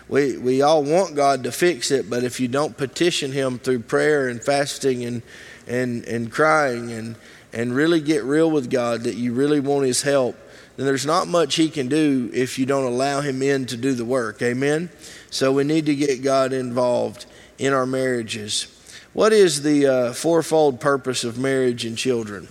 [0.10, 3.80] We, we all want God to fix it, but if you don't petition him through
[3.80, 5.22] prayer and fasting and,
[5.68, 7.16] and, and crying and,
[7.52, 10.38] and really get real with God that you really want his help,
[10.78, 13.94] then there's not much he can do if you don't allow him in to do
[13.94, 14.42] the work.
[14.42, 14.90] Amen?
[15.30, 17.26] So we need to get God involved
[17.58, 18.74] in our marriages.
[19.14, 22.48] What is the uh, fourfold purpose of marriage and children?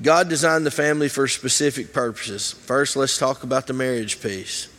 [0.00, 2.52] God designed the family for specific purposes.
[2.52, 4.71] First, let's talk about the marriage piece.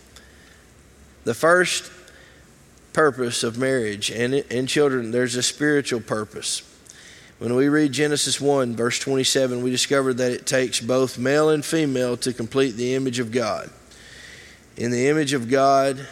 [1.24, 1.92] The first
[2.92, 6.62] purpose of marriage and, and children, there's a spiritual purpose.
[7.40, 11.66] When we read Genesis 1, verse 27, we discover that it takes both male and
[11.66, 13.70] female to complete the image of God.
[14.78, 16.08] In the image of God,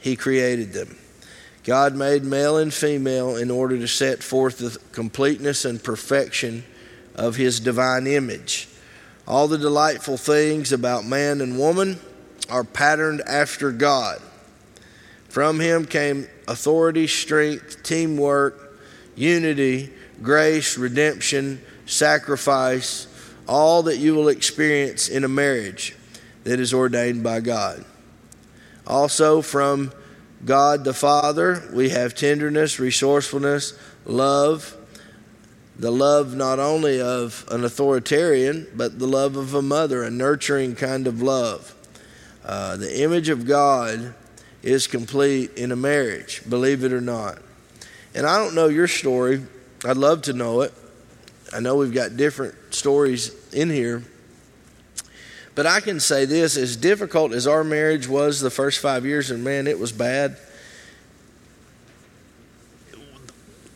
[0.00, 0.96] He created them.
[1.64, 6.64] God made male and female in order to set forth the completeness and perfection
[7.14, 8.68] of His divine image.
[9.26, 11.98] All the delightful things about man and woman
[12.48, 14.20] are patterned after God.
[15.36, 18.80] From him came authority, strength, teamwork,
[19.16, 23.06] unity, grace, redemption, sacrifice,
[23.46, 25.94] all that you will experience in a marriage
[26.44, 27.84] that is ordained by God.
[28.86, 29.92] Also, from
[30.46, 34.74] God the Father, we have tenderness, resourcefulness, love,
[35.78, 40.74] the love not only of an authoritarian, but the love of a mother, a nurturing
[40.74, 41.74] kind of love.
[42.42, 44.14] Uh, the image of God
[44.66, 47.38] is complete in a marriage, believe it or not.
[48.16, 49.40] And I don't know your story.
[49.84, 50.74] I'd love to know it.
[51.52, 54.02] I know we've got different stories in here.
[55.54, 59.30] But I can say this as difficult as our marriage was the first five years,
[59.30, 60.36] and man, it was bad.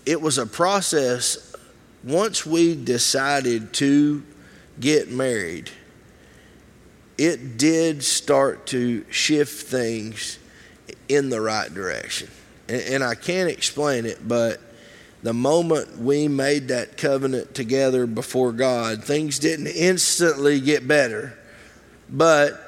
[0.04, 1.54] It was a process.
[2.02, 4.24] Once we decided to
[4.80, 5.70] get married,
[7.16, 10.38] it did start to shift things
[11.10, 12.28] in the right direction.
[12.68, 14.60] And, and I can't explain it, but
[15.22, 21.38] the moment we made that covenant together before God, things didn't instantly get better,
[22.08, 22.58] but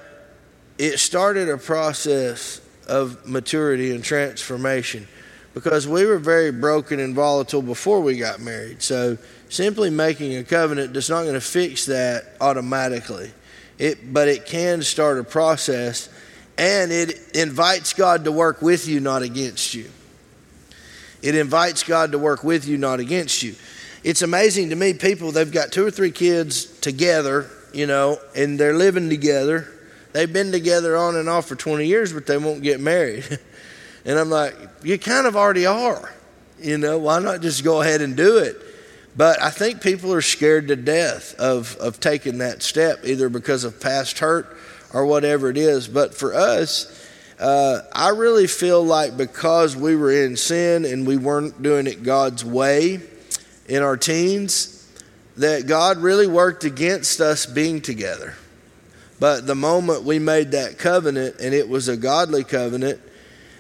[0.79, 5.07] it started a process of maturity and transformation
[5.55, 8.83] because we were very broken and volatile before we got married.
[8.83, 9.17] So
[9.49, 13.31] simply making a covenant is not going to fix that automatically.
[13.79, 16.09] It, but it can start a process
[16.59, 19.91] and it invites God to work with you, not against you.
[21.23, 23.55] It invites God to work with you, not against you.
[24.05, 28.59] It's amazing to me, people, they've got two or three kids together, you know, and
[28.59, 29.69] they're living together.
[30.13, 33.39] They've been together on and off for 20 years, but they won't get married.
[34.05, 36.13] and I'm like, you kind of already are.
[36.61, 38.57] You know, why not just go ahead and do it?
[39.17, 43.65] But I think people are scared to death of, of taking that step, either because
[43.65, 44.57] of past hurt
[44.93, 45.89] or whatever it is.
[45.89, 51.17] But for us, uh, I really feel like because we were in sin and we
[51.17, 53.01] weren't doing it God's way
[53.67, 54.89] in our teens,
[55.37, 58.35] that God really worked against us being together.
[59.19, 63.01] But the moment we made that covenant and it was a godly covenant,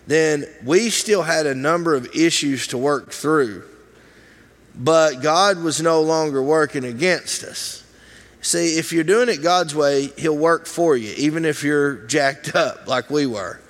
[0.07, 3.65] then we still had a number of issues to work through.
[4.75, 7.82] But God was no longer working against us.
[8.43, 12.55] See, if you're doing it God's way, He'll work for you, even if you're jacked
[12.57, 13.61] up like we were.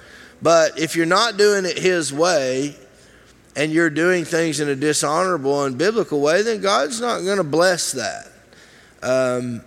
[0.40, 2.74] But if you're not doing it His way
[3.54, 7.44] and you're doing things in a dishonorable and biblical way, then God's not going to
[7.44, 8.32] bless that.
[9.02, 9.62] Um,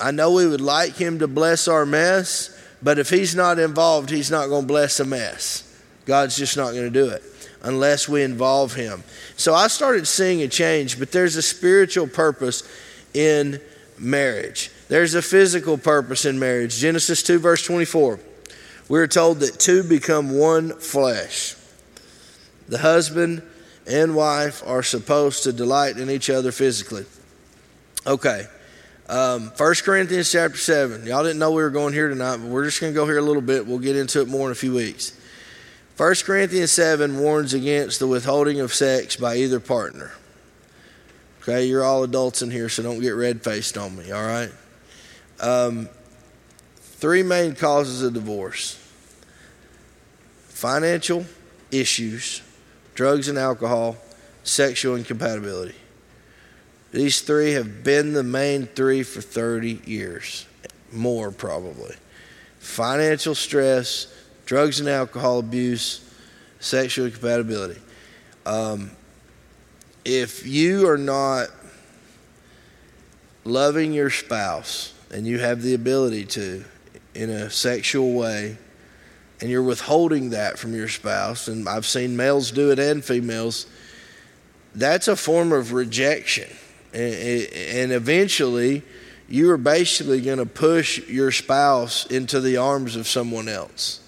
[0.00, 4.10] I know we would like Him to bless our mess, but if He's not involved,
[4.10, 5.60] He's not going to bless a mess.
[6.06, 7.22] God's just not going to do it
[7.62, 9.04] unless we involve Him.
[9.36, 12.64] So I started seeing a change, but there's a spiritual purpose
[13.14, 13.60] in
[13.98, 14.70] marriage.
[14.88, 16.76] There's a physical purpose in marriage.
[16.76, 18.20] Genesis 2, verse 24.
[18.88, 21.56] We're told that two become one flesh.
[22.68, 23.42] The husband
[23.86, 27.06] and wife are supposed to delight in each other physically.
[28.06, 28.46] Okay.
[29.08, 31.06] Um, 1 Corinthians chapter 7.
[31.06, 33.18] Y'all didn't know we were going here tonight, but we're just going to go here
[33.18, 33.66] a little bit.
[33.66, 35.18] We'll get into it more in a few weeks.
[35.96, 40.12] 1 Corinthians 7 warns against the withholding of sex by either partner.
[41.46, 44.50] Okay, you're all adults in here, so don't get red faced on me, all right?
[45.40, 45.90] Um,
[46.78, 48.80] three main causes of divorce
[50.48, 51.26] financial
[51.70, 52.40] issues,
[52.94, 53.98] drugs and alcohol,
[54.42, 55.74] sexual incompatibility.
[56.92, 60.46] These three have been the main three for 30 years,
[60.92, 61.94] more probably.
[62.58, 64.06] Financial stress,
[64.46, 66.08] drugs and alcohol abuse,
[66.58, 67.82] sexual incompatibility.
[68.46, 68.92] Um,
[70.04, 71.48] if you are not
[73.44, 76.64] loving your spouse and you have the ability to
[77.14, 78.56] in a sexual way,
[79.40, 83.66] and you're withholding that from your spouse, and I've seen males do it and females,
[84.74, 86.50] that's a form of rejection.
[86.92, 88.82] And eventually,
[89.28, 94.00] you are basically going to push your spouse into the arms of someone else.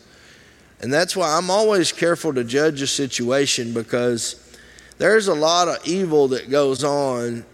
[0.81, 4.46] And that's why I'm always careful to judge a situation because
[4.99, 7.45] there's a lot of evil that goes on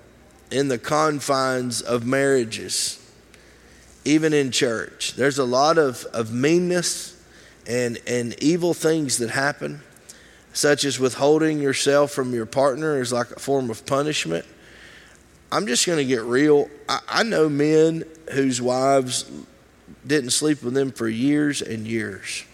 [0.51, 2.99] in the confines of marriages,
[4.05, 5.15] even in church.
[5.15, 7.21] There's a lot of, of meanness
[7.67, 9.81] and, and evil things that happen,
[10.53, 14.45] such as withholding yourself from your partner is like a form of punishment.
[15.51, 16.69] I'm just going to get real.
[16.89, 19.31] I, I know men whose wives
[20.07, 22.45] didn't sleep with them for years and years.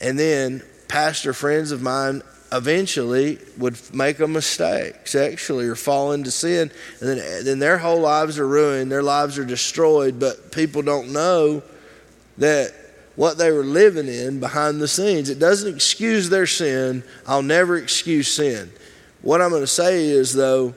[0.00, 2.22] And then pastor friends of mine
[2.52, 6.70] eventually would make a mistake sexually or fall into sin.
[7.00, 11.12] And then, then their whole lives are ruined, their lives are destroyed, but people don't
[11.12, 11.62] know
[12.38, 12.74] that
[13.16, 15.28] what they were living in behind the scenes.
[15.28, 17.04] It doesn't excuse their sin.
[17.26, 18.70] I'll never excuse sin.
[19.22, 20.74] What I'm going to say is, though,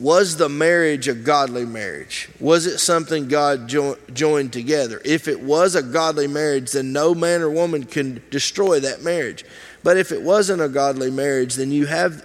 [0.00, 2.30] was the marriage a godly marriage?
[2.40, 5.00] Was it something God jo- joined together?
[5.04, 9.44] If it was a godly marriage, then no man or woman can destroy that marriage.
[9.82, 12.24] But if it wasn't a godly marriage, then you have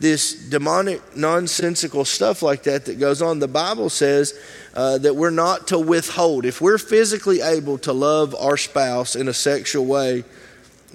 [0.00, 3.38] this demonic, nonsensical stuff like that that goes on.
[3.38, 4.38] The Bible says
[4.74, 6.44] uh, that we're not to withhold.
[6.44, 10.24] If we're physically able to love our spouse in a sexual way,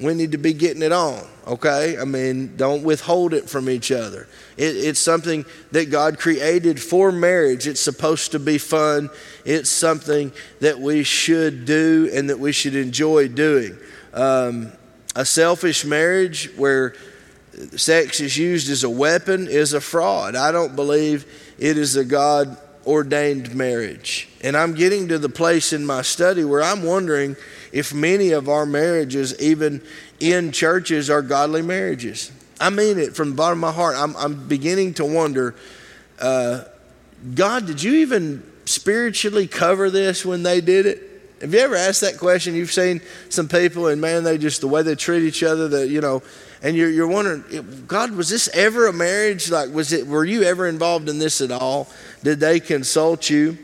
[0.01, 1.97] we need to be getting it on, okay?
[1.97, 4.27] I mean, don't withhold it from each other.
[4.55, 7.67] It, it's something that God created for marriage.
[7.67, 9.09] It's supposed to be fun.
[9.43, 10.31] It's something
[10.61, 13.77] that we should do and that we should enjoy doing.
[14.13, 14.71] Um,
[15.15, 16.93] a selfish marriage where
[17.75, 20.35] sex is used as a weapon is a fraud.
[20.35, 21.25] I don't believe
[21.57, 24.29] it is a God ordained marriage.
[24.41, 27.35] And I'm getting to the place in my study where I'm wondering
[27.71, 29.81] if many of our marriages, even
[30.19, 32.31] in churches, are godly marriages.
[32.59, 33.95] I mean it from the bottom of my heart.
[33.97, 35.55] I'm, I'm beginning to wonder
[36.19, 36.65] uh,
[37.35, 41.08] God, did you even spiritually cover this when they did it?
[41.41, 42.53] Have you ever asked that question?
[42.53, 45.87] You've seen some people, and man, they just, the way they treat each other, that,
[45.87, 46.21] you know,
[46.61, 49.49] and you're, you're wondering, God, was this ever a marriage?
[49.49, 51.87] Like, was it, were you ever involved in this at all?
[52.23, 53.57] Did they consult you?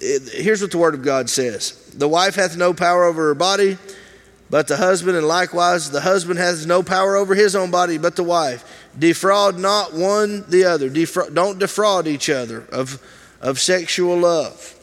[0.00, 3.34] It, here's what the Word of God says The wife hath no power over her
[3.34, 3.76] body,
[4.48, 8.16] but the husband, and likewise the husband has no power over his own body, but
[8.16, 8.64] the wife.
[8.98, 10.88] Defraud not one the other.
[10.88, 13.02] Defra- don't defraud each other of,
[13.42, 14.77] of sexual love.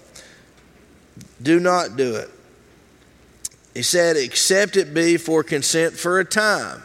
[1.46, 2.30] Do not do it.
[3.76, 6.82] He said, Except it be for consent for a time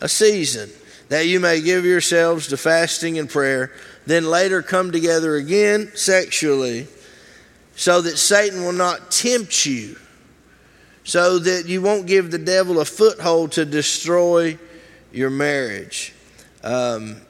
[0.00, 0.68] a season,
[1.10, 3.70] that you may give yourselves to fasting and prayer,
[4.04, 6.88] then later come together again sexually,
[7.76, 9.96] so that Satan will not tempt you,
[11.04, 14.58] so that you won't give the devil a foothold to destroy
[15.12, 16.12] your marriage.
[16.64, 17.20] Um,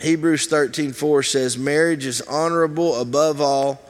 [0.00, 3.82] Hebrews 13 4 says, Marriage is honorable above all,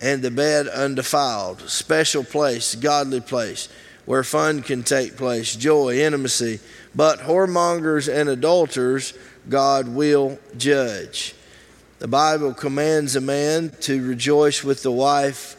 [0.00, 1.68] and the bed undefiled.
[1.68, 3.68] Special place, godly place,
[4.04, 6.60] where fun can take place, joy, intimacy
[6.96, 9.12] but whoremongers and adulterers
[9.48, 11.34] God will judge.
[11.98, 15.56] the Bible commands a man to rejoice with the wife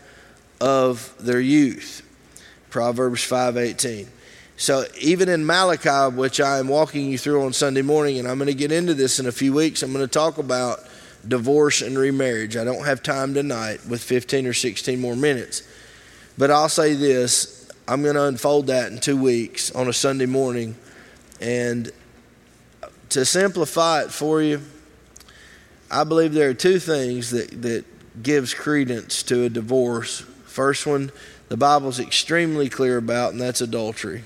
[0.62, 2.04] of their youth.
[2.70, 4.08] Proverbs 5:18.
[4.56, 8.38] So even in Malachi, which I am walking you through on Sunday morning, and I'm
[8.38, 10.80] going to get into this in a few weeks, I'm going to talk about
[11.28, 12.56] divorce and remarriage.
[12.58, 15.64] I don't have time tonight with 15 or 16 more minutes.
[16.38, 20.26] But I'll say this I'm going to unfold that in two weeks on a Sunday
[20.26, 20.76] morning.
[21.40, 21.92] And
[23.10, 24.62] to simplify it for you,
[25.90, 27.86] I believe there are two things that, that
[28.22, 30.20] gives credence to a divorce.
[30.46, 31.12] First one,
[31.48, 34.24] the Bible's extremely clear about, and that's adultery.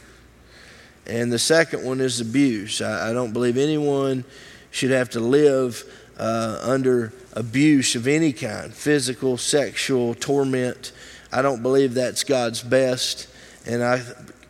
[1.05, 2.81] And the second one is abuse.
[2.81, 4.23] I, I don't believe anyone
[4.71, 5.83] should have to live
[6.17, 10.91] uh, under abuse of any kind physical, sexual, torment.
[11.31, 13.27] I don't believe that's God's best.
[13.65, 14.01] And I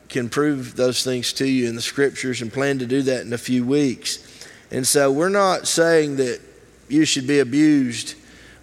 [0.09, 3.34] can prove those things to you in the scriptures and plan to do that in
[3.34, 4.28] a few weeks.
[4.72, 6.39] And so we're not saying that
[6.89, 8.16] you should be abused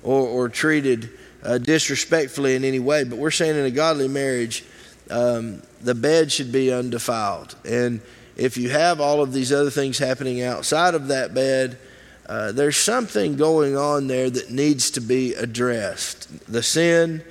[0.02, 1.10] or, or treated
[1.42, 4.64] uh, disrespectfully in any way, but we're saying in a godly marriage,
[5.10, 7.54] um, the bed should be undefiled.
[7.64, 8.00] And
[8.36, 11.78] if you have all of these other things happening outside of that bed,
[12.28, 16.28] uh, there's something going on there that needs to be addressed.
[16.52, 17.22] The sin,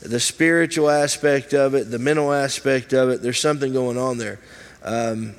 [0.00, 4.38] the spiritual aspect of it, the mental aspect of it, there's something going on there.
[4.82, 5.34] Um,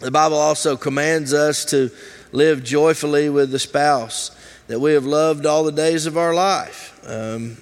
[0.00, 1.90] the Bible also commands us to
[2.32, 4.30] live joyfully with the spouse
[4.66, 6.98] that we have loved all the days of our life.
[7.06, 7.58] Um,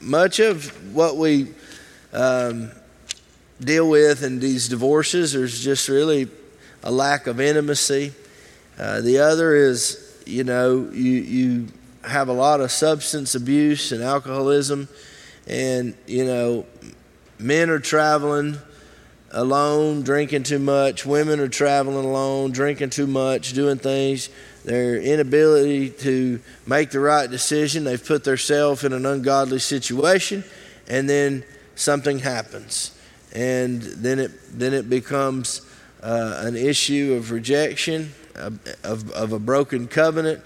[0.00, 1.48] much of what we
[2.12, 2.70] um,
[3.60, 5.34] deal with in these divorces.
[5.34, 6.28] is just really
[6.82, 8.12] a lack of intimacy.
[8.78, 11.66] Uh, the other is, you know, you, you
[12.02, 14.88] have a lot of substance abuse and alcoholism,
[15.48, 16.64] and, you know,
[17.38, 18.56] men are traveling
[19.32, 21.04] alone, drinking too much.
[21.04, 24.28] Women are traveling alone, drinking too much, doing things.
[24.64, 30.44] Their inability to make the right decision, they've put themselves in an ungodly situation,
[30.86, 31.42] and then
[31.74, 32.96] something happens,
[33.32, 35.62] and then it then it becomes
[36.02, 40.42] uh, an issue of rejection of, of, a broken covenant,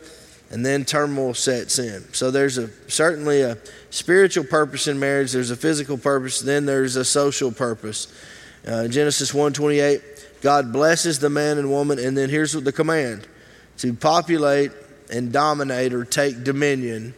[0.50, 2.02] and then turmoil sets in.
[2.12, 3.58] So there's a certainly a
[3.90, 5.32] spiritual purpose in marriage.
[5.32, 6.40] There's a physical purpose.
[6.40, 8.12] Then there's a social purpose.
[8.66, 10.02] Uh, Genesis 1:28,
[10.40, 13.26] God blesses the man and woman, and then here's the command:
[13.78, 14.72] to populate
[15.10, 17.14] and dominate or take dominion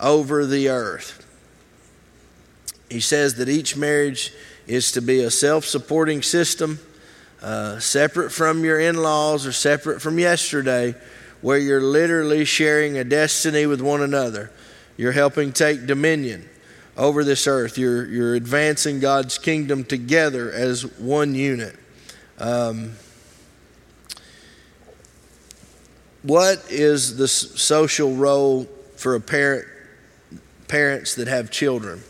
[0.00, 1.26] over the earth.
[2.90, 4.32] He says that each marriage
[4.66, 6.78] is to be a self supporting system,
[7.42, 10.94] uh, separate from your in laws or separate from yesterday,
[11.40, 14.50] where you're literally sharing a destiny with one another.
[14.96, 16.48] You're helping take dominion
[16.96, 17.78] over this earth.
[17.78, 21.76] You're, you're advancing God's kingdom together as one unit.
[22.38, 22.92] Um,
[26.22, 29.66] what is the social role for a parent,
[30.68, 32.02] parents that have children?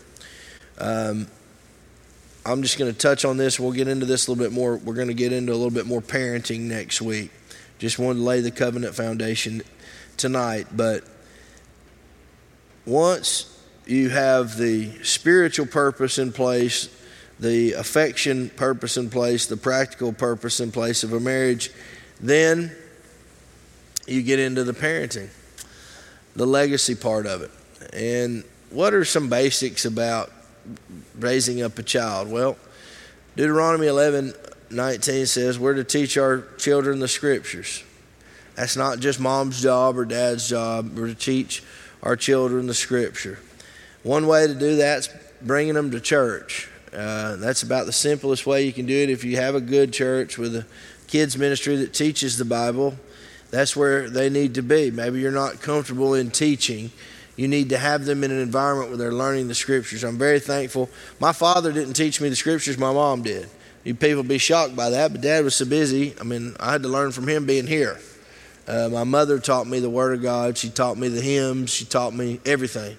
[0.77, 1.27] Um,
[2.45, 3.57] I'm just going to touch on this.
[3.57, 4.75] We'll get into this a little bit more.
[4.75, 7.31] We're going to get into a little bit more parenting next week.
[7.79, 9.61] Just wanted to lay the covenant foundation
[10.17, 10.67] tonight.
[10.75, 11.05] But
[12.85, 13.49] once
[13.85, 16.89] you have the spiritual purpose in place,
[17.39, 21.71] the affection purpose in place, the practical purpose in place of a marriage,
[22.19, 22.75] then
[24.05, 25.29] you get into the parenting,
[26.35, 27.51] the legacy part of it.
[27.93, 30.31] And what are some basics about
[31.17, 32.29] raising up a child?
[32.29, 32.57] Well,
[33.35, 34.33] Deuteronomy 11
[34.69, 37.83] 19 says we're to teach our children the scriptures.
[38.55, 40.97] That's not just mom's job or dad's job.
[40.97, 41.63] We're to teach
[42.01, 43.39] our children the scripture.
[44.03, 45.09] One way to do that's
[45.41, 46.69] bringing them to church.
[46.91, 49.09] Uh, that's about the simplest way you can do it.
[49.09, 50.65] If you have a good church with a
[51.07, 52.95] kids ministry that teaches the Bible,
[53.49, 54.91] that's where they need to be.
[54.91, 56.91] Maybe you're not comfortable in teaching
[57.35, 60.03] you need to have them in an environment where they're learning the scriptures.
[60.03, 60.89] I'm very thankful.
[61.19, 63.49] My father didn't teach me the scriptures, my mom did.
[63.83, 66.13] You people be shocked by that, but dad was so busy.
[66.19, 67.99] I mean, I had to learn from him being here.
[68.65, 70.57] Uh, my mother taught me the Word of God.
[70.57, 71.69] She taught me the hymns.
[71.69, 72.95] She taught me everything,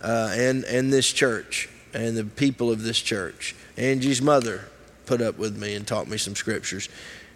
[0.00, 3.56] uh, and and this church and the people of this church.
[3.76, 4.68] Angie's mother
[5.06, 6.88] put up with me and taught me some scriptures.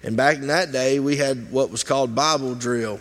[0.05, 3.00] And back in that day, we had what was called Bible drill.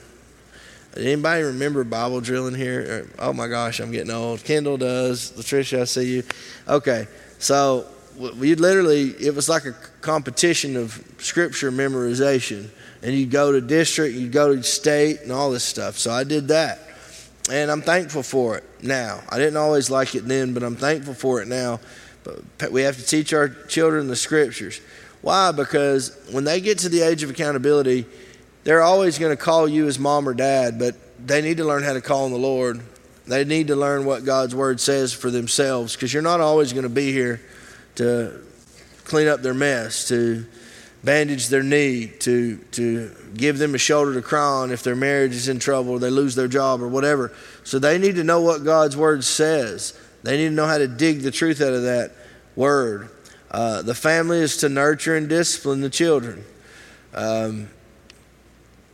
[0.98, 3.08] Anybody remember Bible drilling here?
[3.20, 4.44] Uh, oh my gosh, I'm getting old.
[4.44, 5.32] Kendall does.
[5.32, 6.24] Latricia, I see you.
[6.68, 7.08] Okay,
[7.40, 7.88] so
[8.18, 12.70] we literally, it was like a competition of scripture memorization.
[13.04, 15.98] And you'd go to district, you'd go to state, and all this stuff.
[15.98, 16.80] So I did that.
[17.50, 19.22] And I'm thankful for it now.
[19.30, 21.80] I didn't always like it then, but I'm thankful for it now.
[22.24, 24.80] But we have to teach our children the scriptures.
[25.22, 25.52] Why?
[25.52, 28.06] Because when they get to the age of accountability,
[28.64, 30.96] they're always going to call you as mom or dad, but
[31.26, 32.82] they need to learn how to call on the Lord.
[33.28, 36.84] They need to learn what God's word says for themselves because you're not always going
[36.84, 37.42] to be here
[37.96, 38.42] to
[39.04, 40.46] clean up their mess, to
[41.04, 45.34] bandage their knee, to, to give them a shoulder to cry on if their marriage
[45.34, 47.32] is in trouble or they lose their job or whatever.
[47.64, 50.00] So they need to know what God's word says.
[50.24, 52.12] They need to know how to dig the truth out of that
[52.56, 53.10] word.
[53.50, 56.44] Uh, the family is to nurture and discipline the children.
[57.14, 57.70] Um,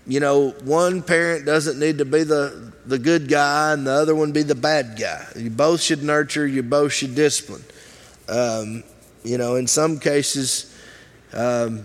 [0.08, 4.16] you know, one parent doesn't need to be the, the good guy and the other
[4.16, 5.26] one be the bad guy.
[5.36, 7.64] You both should nurture, you both should discipline.
[8.30, 8.84] Um,
[9.24, 10.74] you know, in some cases,
[11.34, 11.84] um,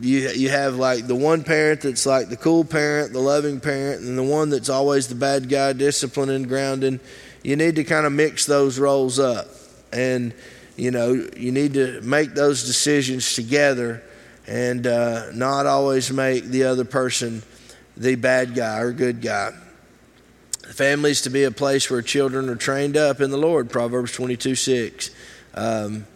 [0.00, 4.02] you, you have like the one parent that's like the cool parent, the loving parent,
[4.02, 7.00] and the one that's always the bad guy, disciplining, grounding.
[7.42, 9.48] You need to kind of mix those roles up.
[9.92, 10.32] And,
[10.76, 14.04] you know, you need to make those decisions together
[14.46, 17.42] and uh, not always make the other person
[17.98, 19.52] the bad guy or good guy.
[20.70, 24.54] Families to be a place where children are trained up in the Lord, Proverbs 22
[24.54, 25.10] 6.
[25.54, 26.06] Um,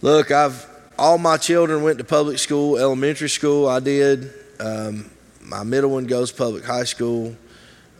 [0.00, 0.66] look, I've
[0.98, 3.68] all my children went to public school, elementary school.
[3.68, 4.32] I did.
[4.58, 5.10] Um,
[5.40, 7.34] my middle one goes public high school.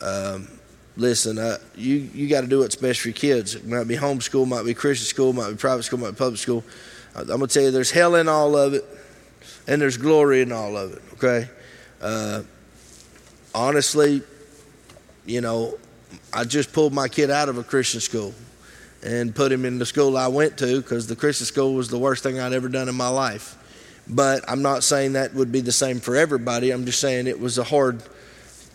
[0.01, 0.49] Um,
[0.97, 3.55] listen, uh, you you got to do what's best for your kids.
[3.55, 6.39] It might be homeschool, might be Christian school, might be private school, might be public
[6.39, 6.63] school.
[7.17, 8.85] I'm gonna tell you, there's hell in all of it
[9.67, 11.49] and there's glory in all of it, okay?
[12.01, 12.43] Uh,
[13.55, 14.23] honestly,
[15.27, 15.79] you know,
[16.33, 18.35] I just pulled my kid out of a Christian school
[19.03, 21.99] and put him in the school I went to because the Christian school was the
[21.99, 23.57] worst thing I'd ever done in my life.
[24.09, 26.71] But I'm not saying that would be the same for everybody.
[26.71, 28.03] I'm just saying it was a hard,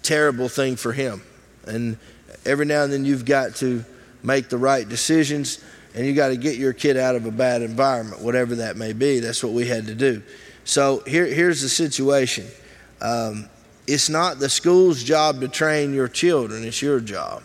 [0.01, 1.21] terrible thing for him.
[1.65, 1.97] And
[2.45, 3.83] every now and then you've got to
[4.23, 5.63] make the right decisions
[5.93, 8.93] and you got to get your kid out of a bad environment, whatever that may
[8.93, 9.19] be.
[9.19, 10.21] That's what we had to do.
[10.63, 12.47] So here, here's the situation
[13.01, 13.49] um,
[13.87, 17.43] it's not the school's job to train your children, it's your job.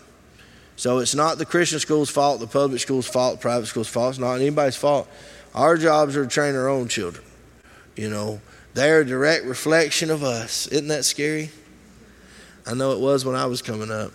[0.77, 4.11] So it's not the Christian school's fault, the public school's fault, private school's fault.
[4.11, 5.09] It's not anybody's fault.
[5.55, 7.25] Our jobs are to train our own children.
[7.97, 8.41] You know,
[8.73, 10.67] they're a direct reflection of us.
[10.69, 11.51] Isn't that scary?
[12.67, 14.13] I know it was when I was coming up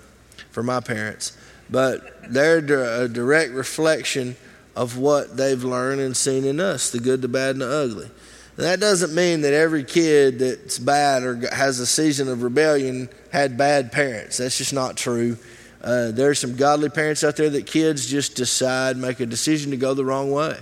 [0.49, 1.37] for my parents.
[1.69, 4.35] But they're a direct reflection
[4.75, 8.09] of what they've learned and seen in us the good, the bad, and the ugly.
[8.57, 13.57] That doesn't mean that every kid that's bad or has a season of rebellion had
[13.57, 14.37] bad parents.
[14.37, 15.37] That's just not true.
[15.83, 19.77] Uh, there's some godly parents out there that kids just decide, make a decision to
[19.77, 20.57] go the wrong way.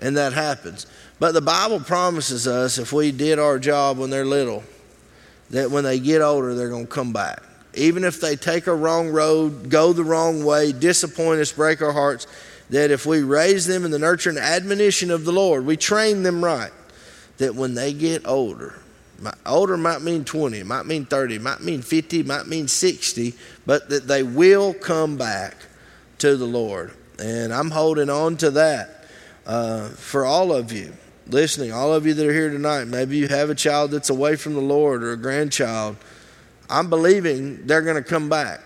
[0.00, 0.86] And that happens.
[1.18, 4.62] But the Bible promises us if we did our job when they're little,
[5.50, 7.42] that when they get older, they're going to come back.
[7.74, 11.92] Even if they take a wrong road, go the wrong way, disappoint us, break our
[11.92, 12.26] hearts,
[12.70, 16.22] that if we raise them in the nurture and admonition of the Lord, we train
[16.22, 16.72] them right,
[17.40, 18.74] that when they get older,
[19.46, 23.32] older might mean 20, might mean 30, might mean 50, might mean 60,
[23.64, 25.56] but that they will come back
[26.18, 26.92] to the Lord.
[27.18, 29.06] And I'm holding on to that
[29.46, 30.92] uh, for all of you
[31.26, 32.84] listening, all of you that are here tonight.
[32.84, 35.96] Maybe you have a child that's away from the Lord or a grandchild.
[36.68, 38.60] I'm believing they're going to come back.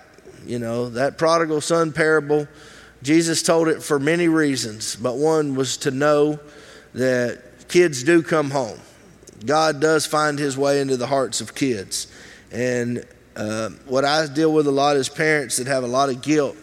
[0.45, 2.49] You know, that prodigal son parable,
[3.03, 6.41] Jesus told it for many reasons, but one was to know
[6.95, 8.79] that kids do come home.
[9.45, 12.07] God does find his way into the hearts of kids.
[12.51, 13.05] And
[13.37, 16.57] uh, what I deal with a lot is parents that have a lot of guilt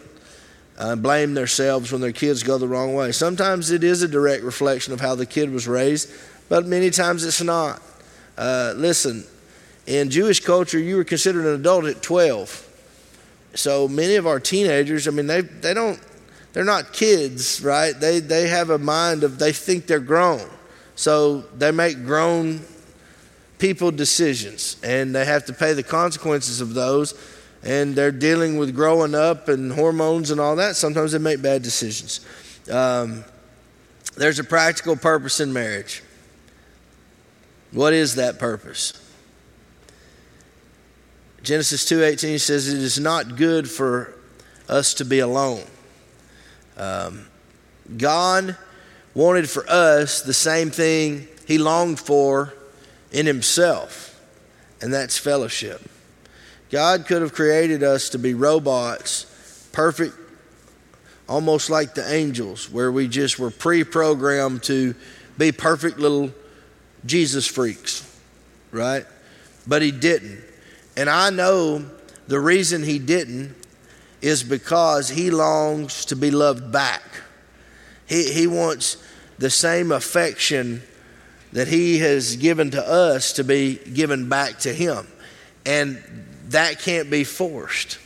[0.78, 3.12] uh, blame themselves when their kids go the wrong way.
[3.12, 6.10] Sometimes it is a direct reflection of how the kid was raised,
[6.48, 7.80] but many times it's not.
[8.36, 9.24] Uh, listen,
[9.86, 12.68] in Jewish culture, you were considered an adult at 12.
[13.54, 16.00] So many of our teenagers, I mean, they, they don't,
[16.52, 17.92] they're not kids, right?
[17.92, 20.48] They, they have a mind of, they think they're grown.
[20.94, 22.60] So they make grown
[23.58, 27.14] people decisions, and they have to pay the consequences of those.
[27.64, 30.74] And they're dealing with growing up and hormones and all that.
[30.74, 32.20] Sometimes they make bad decisions.
[32.68, 33.24] Um,
[34.16, 36.02] there's a practical purpose in marriage.
[37.70, 38.92] What is that purpose?
[41.42, 44.14] Genesis 2:18 says it is not good for
[44.68, 45.64] us to be alone.
[46.76, 47.26] Um,
[47.96, 48.56] God
[49.14, 52.54] wanted for us the same thing he longed for
[53.10, 54.20] in himself,
[54.80, 55.80] and that's fellowship.
[56.70, 60.14] God could have created us to be robots, perfect,
[61.28, 64.94] almost like the angels, where we just were pre programmed to
[65.36, 66.32] be perfect little
[67.04, 68.08] Jesus freaks,
[68.70, 69.04] right?
[69.66, 70.42] But he didn't.
[70.96, 71.84] And I know
[72.28, 73.54] the reason he didn't
[74.20, 77.02] is because he longs to be loved back.
[78.06, 79.01] He, he wants
[79.42, 80.80] the same affection
[81.52, 85.04] that he has given to us to be given back to him.
[85.66, 86.00] And
[86.50, 87.98] that can't be forced.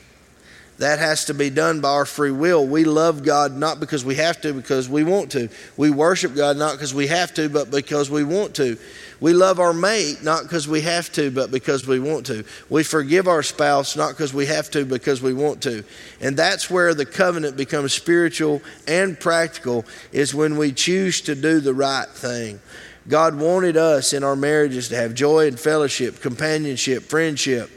[0.78, 2.66] That has to be done by our free will.
[2.66, 5.50] We love God not because we have to, because we want to.
[5.76, 8.78] We worship God not because we have to, but because we want to.
[9.20, 12.44] We love our mate not because we have to, but because we want to.
[12.68, 15.84] We forgive our spouse not because we have to, because we want to.
[16.20, 21.60] And that's where the covenant becomes spiritual and practical, is when we choose to do
[21.60, 22.60] the right thing.
[23.08, 27.70] God wanted us in our marriages to have joy and fellowship, companionship, friendship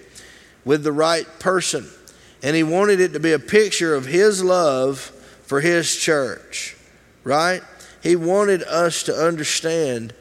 [0.65, 1.87] with the right person
[2.41, 4.99] and he wanted it to be a picture of his love
[5.43, 6.77] for his church,
[7.23, 7.61] right?
[8.01, 10.13] He wanted us to understand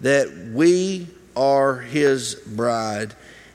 [0.00, 3.14] that we are his bride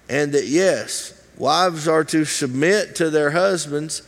[0.10, 4.04] and that, yes, wives are to submit to their husbands,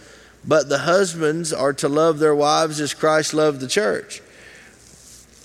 [0.46, 4.22] but the husbands are to love their wives as Christ loved the church.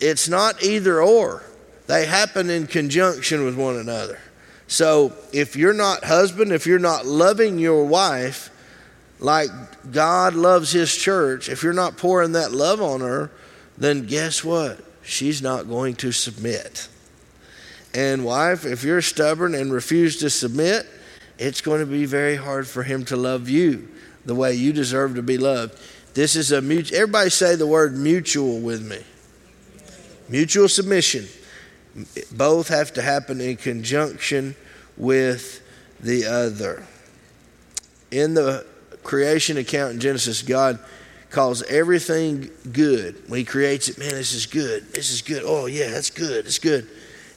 [0.00, 1.42] It's not either or,
[1.86, 4.18] they happen in conjunction with one another.
[4.66, 8.50] So if you're not husband, if you're not loving your wife
[9.18, 9.48] like
[9.90, 13.30] God loves his church, if you're not pouring that love on her,
[13.78, 14.78] then guess what?
[15.08, 16.86] She's not going to submit.
[17.94, 20.86] And wife, if you're stubborn and refuse to submit,
[21.38, 23.88] it's going to be very hard for him to love you
[24.26, 25.80] the way you deserve to be loved.
[26.12, 29.02] This is a mutual, everybody say the word mutual with me.
[30.28, 31.26] Mutual submission
[32.30, 34.56] both have to happen in conjunction
[34.98, 35.62] with
[36.00, 36.86] the other.
[38.10, 38.66] In the
[39.04, 40.78] creation account in Genesis, God
[41.30, 43.28] calls everything good.
[43.28, 44.92] When He creates it, man, this is good.
[44.92, 45.42] This is good.
[45.44, 46.46] Oh, yeah, that's good.
[46.46, 46.88] It's good.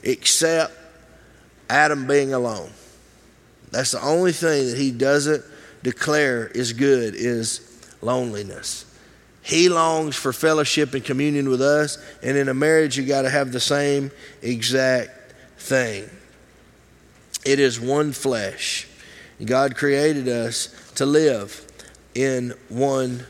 [0.02, 0.72] Except
[1.68, 2.70] Adam being alone.
[3.70, 5.44] That's the only thing that He doesn't
[5.82, 7.60] declare is good is
[8.00, 8.86] loneliness.
[9.42, 13.30] He longs for fellowship and communion with us, and in a marriage, you got to
[13.30, 15.10] have the same exact
[15.58, 16.08] thing.
[17.44, 18.86] It is one flesh.
[19.44, 21.66] God created us to live
[22.14, 23.26] in one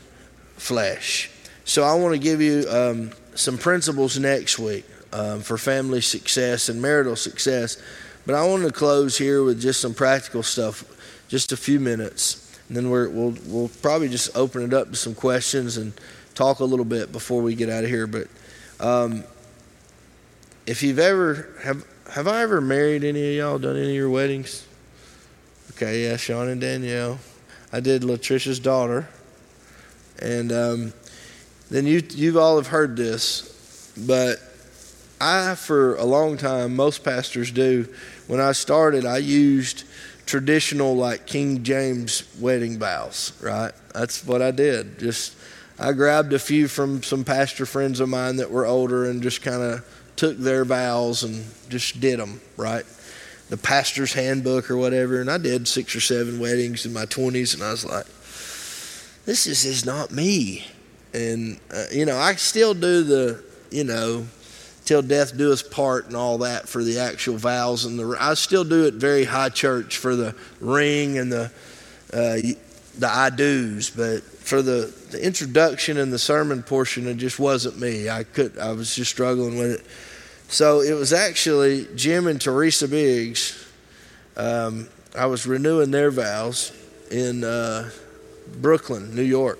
[0.63, 1.29] flesh.
[1.65, 6.69] So I want to give you um, some principles next week um, for family success
[6.69, 7.81] and marital success.
[8.25, 10.85] But I want to close here with just some practical stuff,
[11.27, 12.57] just a few minutes.
[12.67, 15.91] And then we will we'll probably just open it up to some questions and
[16.33, 18.07] talk a little bit before we get out of here.
[18.07, 18.27] But
[18.79, 19.25] um,
[20.65, 23.59] if you've ever have have I ever married any of y'all?
[23.59, 24.65] Done any of your weddings?
[25.71, 27.19] Okay, yeah, Sean and Danielle.
[27.73, 29.09] I did Latricia's daughter,
[30.23, 30.93] and um,
[31.69, 34.37] then you you all have heard this, but
[35.19, 37.87] I for a long time most pastors do.
[38.27, 39.83] When I started, I used
[40.25, 43.73] traditional like King James wedding vows, right?
[43.93, 44.99] That's what I did.
[44.99, 45.35] Just
[45.77, 49.41] I grabbed a few from some pastor friends of mine that were older and just
[49.41, 52.85] kind of took their vows and just did them, right?
[53.49, 55.19] The pastor's handbook or whatever.
[55.19, 58.05] And I did six or seven weddings in my 20s, and I was like,
[59.25, 60.65] this is, is not me.
[61.13, 64.25] And, uh, you know, I still do the, you know,
[64.85, 68.33] till death do us part and all that for the actual vows and the I
[68.33, 71.51] still do it very high church for the ring and the
[72.11, 72.37] uh,
[72.97, 77.79] the I do's, but for the, the introduction and the sermon portion, it just wasn't
[77.79, 78.09] me.
[78.09, 79.85] I could I was just struggling with it.
[80.49, 83.67] So it was actually Jim and Teresa Biggs.
[84.35, 86.71] Um, I was renewing their vows
[87.09, 87.89] in uh,
[88.61, 89.59] Brooklyn, New York,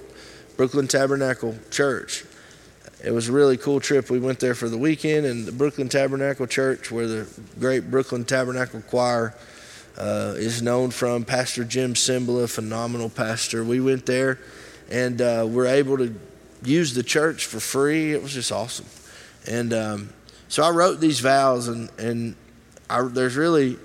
[0.57, 2.25] Brooklyn Tabernacle Church
[3.03, 4.09] it was a really cool trip.
[4.09, 7.27] We went there for the weekend, and the Brooklyn Tabernacle Church, where the
[7.59, 9.35] great Brooklyn Tabernacle Choir
[9.97, 13.63] uh, is known from, Pastor Jim Cymbala, phenomenal pastor.
[13.65, 14.39] We went there,
[14.89, 16.15] and uh, we're able to
[16.63, 18.13] use the church for free.
[18.13, 18.85] It was just awesome.
[19.45, 20.09] And um,
[20.47, 22.35] so I wrote these vows, and, and
[22.89, 23.77] I, there's really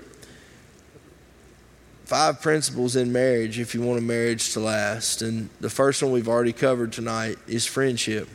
[2.09, 5.21] five principles in marriage if you want a marriage to last.
[5.21, 8.27] And the first one we've already covered tonight is friendship.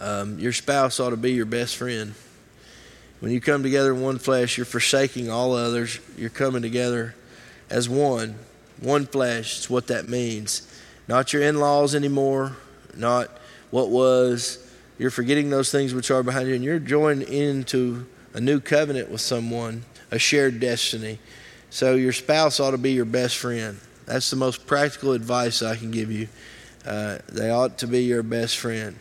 [0.00, 2.14] Um, your spouse ought to be your best friend.
[3.20, 6.00] When you come together in one flesh, you're forsaking all others.
[6.16, 7.14] You're coming together
[7.68, 8.38] as one,
[8.80, 9.58] one flesh.
[9.58, 10.66] It's what that means.
[11.06, 12.56] Not your in laws anymore,
[12.96, 13.28] not
[13.70, 14.66] what was.
[14.96, 19.10] You're forgetting those things which are behind you, and you're joined into a new covenant
[19.10, 21.18] with someone, a shared destiny.
[21.74, 23.80] So your spouse ought to be your best friend.
[24.06, 26.28] That's the most practical advice I can give you.
[26.86, 28.96] Uh, they ought to be your best friend.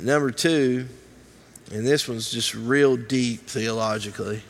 [0.00, 0.88] Number two,
[1.70, 4.42] and this one's just real deep theologically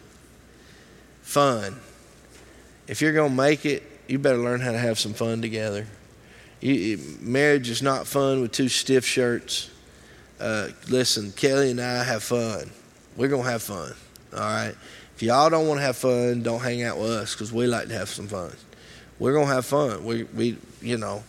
[1.21, 1.79] fun.
[2.87, 5.87] If you're going to make it, you better learn how to have some fun together.
[6.63, 9.69] You, marriage is not fun with two stiff shirts.
[10.41, 12.71] Uh, listen, Kelly and I have fun.
[13.15, 13.93] We're going to have fun.
[14.33, 14.75] All right.
[15.19, 17.89] If y'all don't want to have fun, don't hang out with us because we like
[17.89, 18.53] to have some fun.
[19.19, 20.05] We're gonna have fun.
[20.05, 21.25] We we you know,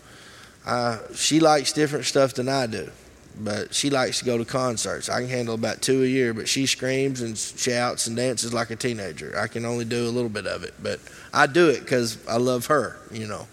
[0.64, 2.92] uh, she likes different stuff than I do,
[3.40, 5.10] but she likes to go to concerts.
[5.10, 8.70] I can handle about two a year, but she screams and shouts and dances like
[8.70, 9.36] a teenager.
[9.36, 11.00] I can only do a little bit of it, but
[11.34, 12.96] I do it because I love her.
[13.12, 13.48] You know.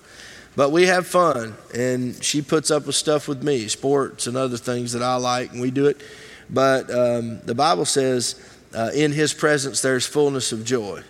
[0.54, 4.58] But we have fun, and she puts up with stuff with me, sports and other
[4.58, 6.02] things that I like, and we do it.
[6.50, 8.34] But um, the Bible says,
[8.74, 11.02] uh, in his presence there's fullness of joy.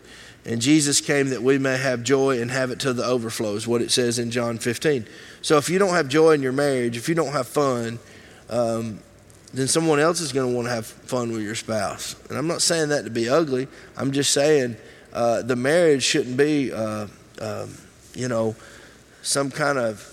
[0.45, 3.67] And Jesus came that we may have joy and have it to the overflow, is
[3.67, 5.05] what it says in John 15.
[5.43, 7.99] So if you don't have joy in your marriage, if you don't have fun,
[8.49, 9.01] um,
[9.53, 12.15] then someone else is going to want to have fun with your spouse.
[12.29, 13.67] And I'm not saying that to be ugly.
[13.97, 14.77] I'm just saying
[15.13, 17.09] uh, the marriage shouldn't be, uh,
[17.41, 17.75] um,
[18.15, 18.55] you know,
[19.23, 20.13] some kind of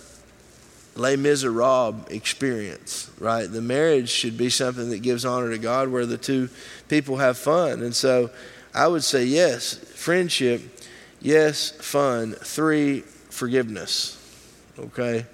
[0.96, 3.52] Les Miserables experience, right?
[3.52, 6.50] The marriage should be something that gives honor to God where the two
[6.94, 7.82] people have fun.
[7.82, 8.30] And so
[8.72, 10.62] I would say yes, friendship,
[11.22, 12.34] yes, fun.
[12.34, 13.00] Three,
[13.32, 14.16] forgiveness,
[14.78, 15.26] okay?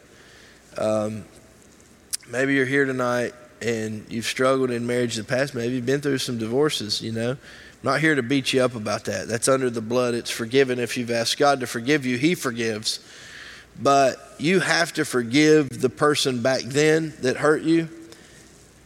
[0.77, 1.25] Um,
[2.29, 5.53] maybe you're here tonight and you've struggled in marriage in the past.
[5.53, 7.31] Maybe you've been through some divorces, you know.
[7.31, 7.37] I'm
[7.83, 9.27] not here to beat you up about that.
[9.27, 10.13] That's under the blood.
[10.13, 13.01] It's forgiven if you've asked God to forgive you, He forgives
[13.81, 17.87] but you have to forgive the person back then that hurt you.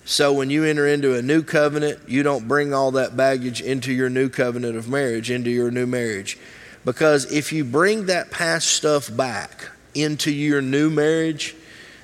[0.06, 3.94] So when you enter into a new covenant, you don't bring all that baggage into
[3.94, 6.38] your new covenant of marriage, into your new marriage.
[6.84, 11.56] Because if you bring that past stuff back into your new marriage,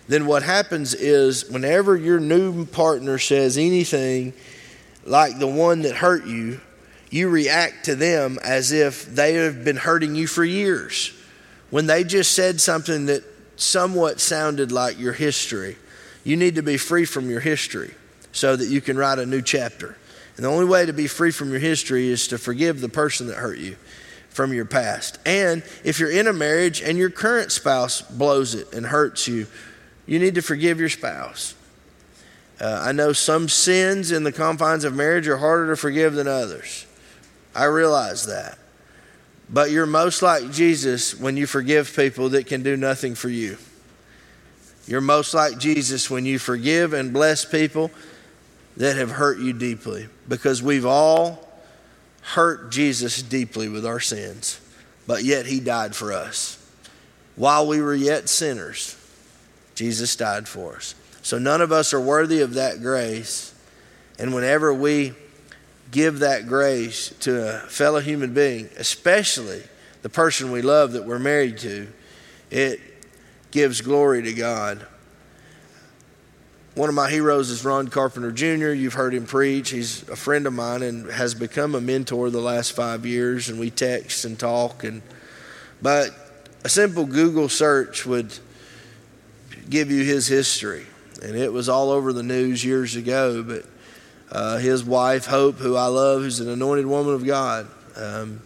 [0.08, 4.34] then what happens is whenever your new partner says anything
[5.06, 6.62] like the one that hurt you,
[7.10, 11.12] you react to them as if they have been hurting you for years
[11.70, 13.24] when they just said something that
[13.56, 15.76] somewhat sounded like your history.
[16.24, 17.94] You need to be free from your history
[18.32, 19.98] so that you can write a new chapter.
[20.36, 23.28] And the only way to be free from your history is to forgive the person
[23.28, 23.76] that hurt you
[24.30, 25.20] from your past.
[25.26, 29.48] And if you're in a marriage and your current spouse blows it and hurts you,
[30.06, 31.56] you need to forgive your spouse.
[32.62, 36.28] Uh, I know some sins in the confines of marriage are harder to forgive than
[36.28, 36.86] others.
[37.56, 38.58] I realize that.
[39.50, 43.58] But you're most like Jesus when you forgive people that can do nothing for you.
[44.90, 47.92] You're most like Jesus when you forgive and bless people
[48.76, 51.48] that have hurt you deeply because we've all
[52.22, 54.60] hurt Jesus deeply with our sins,
[55.06, 56.58] but yet he died for us.
[57.36, 58.98] While we were yet sinners,
[59.76, 60.96] Jesus died for us.
[61.22, 63.54] So none of us are worthy of that grace.
[64.18, 65.14] And whenever we
[65.92, 69.62] give that grace to a fellow human being, especially
[70.02, 71.90] the person we love that we're married to,
[72.50, 72.80] it
[73.52, 74.86] gives glory to God.
[76.76, 78.70] One of my heroes is Ron Carpenter Jr.
[78.70, 79.72] You've heard him preach.
[79.72, 83.60] He's a friend of mine and has become a mentor the last five years, and
[83.60, 84.84] we text and talk.
[84.84, 85.02] And
[85.82, 86.12] but
[86.64, 88.38] a simple Google search would
[89.70, 90.86] give you his history,
[91.22, 93.44] and it was all over the news years ago.
[93.44, 93.66] But
[94.32, 98.42] uh, his wife, Hope, who I love, who's an anointed woman of God, um,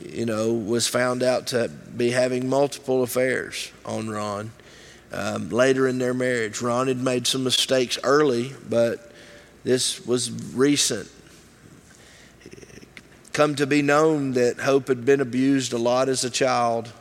[0.00, 4.52] you know, was found out to be having multiple affairs on Ron.
[5.12, 9.12] Um, later in their marriage, Ron had made some mistakes early, but
[9.64, 11.10] this was recent.
[13.32, 16.92] Come to be known that Hope had been abused a lot as a child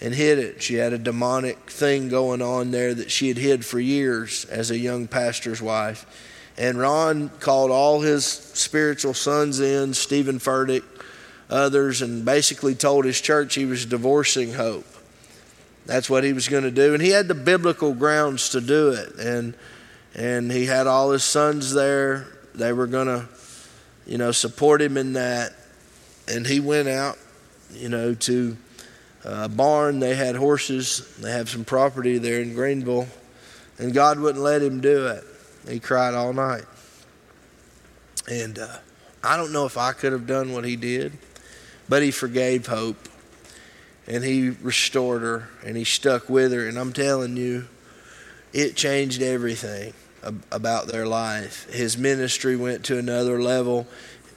[0.00, 0.62] and hid it.
[0.62, 4.70] She had a demonic thing going on there that she had hid for years as
[4.70, 6.06] a young pastor's wife.
[6.56, 10.82] And Ron called all his spiritual sons in, Steven Furtick,
[11.50, 14.86] others, and basically told his church he was divorcing Hope.
[15.88, 16.92] That's what he was going to do.
[16.92, 19.14] And he had the biblical grounds to do it.
[19.18, 19.54] And,
[20.14, 22.26] and he had all his sons there.
[22.54, 23.26] They were going to,
[24.06, 25.54] you know, support him in that.
[26.28, 27.16] And he went out,
[27.72, 28.58] you know, to
[29.24, 29.98] a barn.
[29.98, 31.16] They had horses.
[31.20, 33.08] They have some property there in Greenville.
[33.78, 35.24] And God wouldn't let him do it.
[35.66, 36.64] He cried all night.
[38.30, 38.76] And uh,
[39.24, 41.12] I don't know if I could have done what he did,
[41.88, 43.08] but he forgave Hope
[44.06, 46.66] and he restored her and he stuck with her.
[46.66, 47.66] And I'm telling you,
[48.52, 49.92] it changed everything
[50.50, 51.70] about their life.
[51.70, 53.86] His ministry went to another level,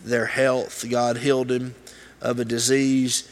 [0.04, 1.76] their health, God healed him
[2.22, 3.30] of a disease.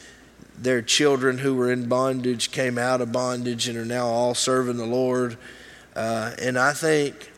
[0.58, 4.76] Their children who were in bondage came out of bondage and are now all serving
[4.76, 5.38] the Lord.
[5.94, 7.30] Uh, and I think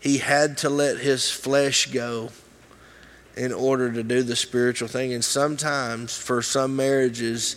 [0.00, 2.30] he had to let his flesh go
[3.36, 5.12] in order to do the spiritual thing.
[5.12, 7.56] And sometimes, for some marriages,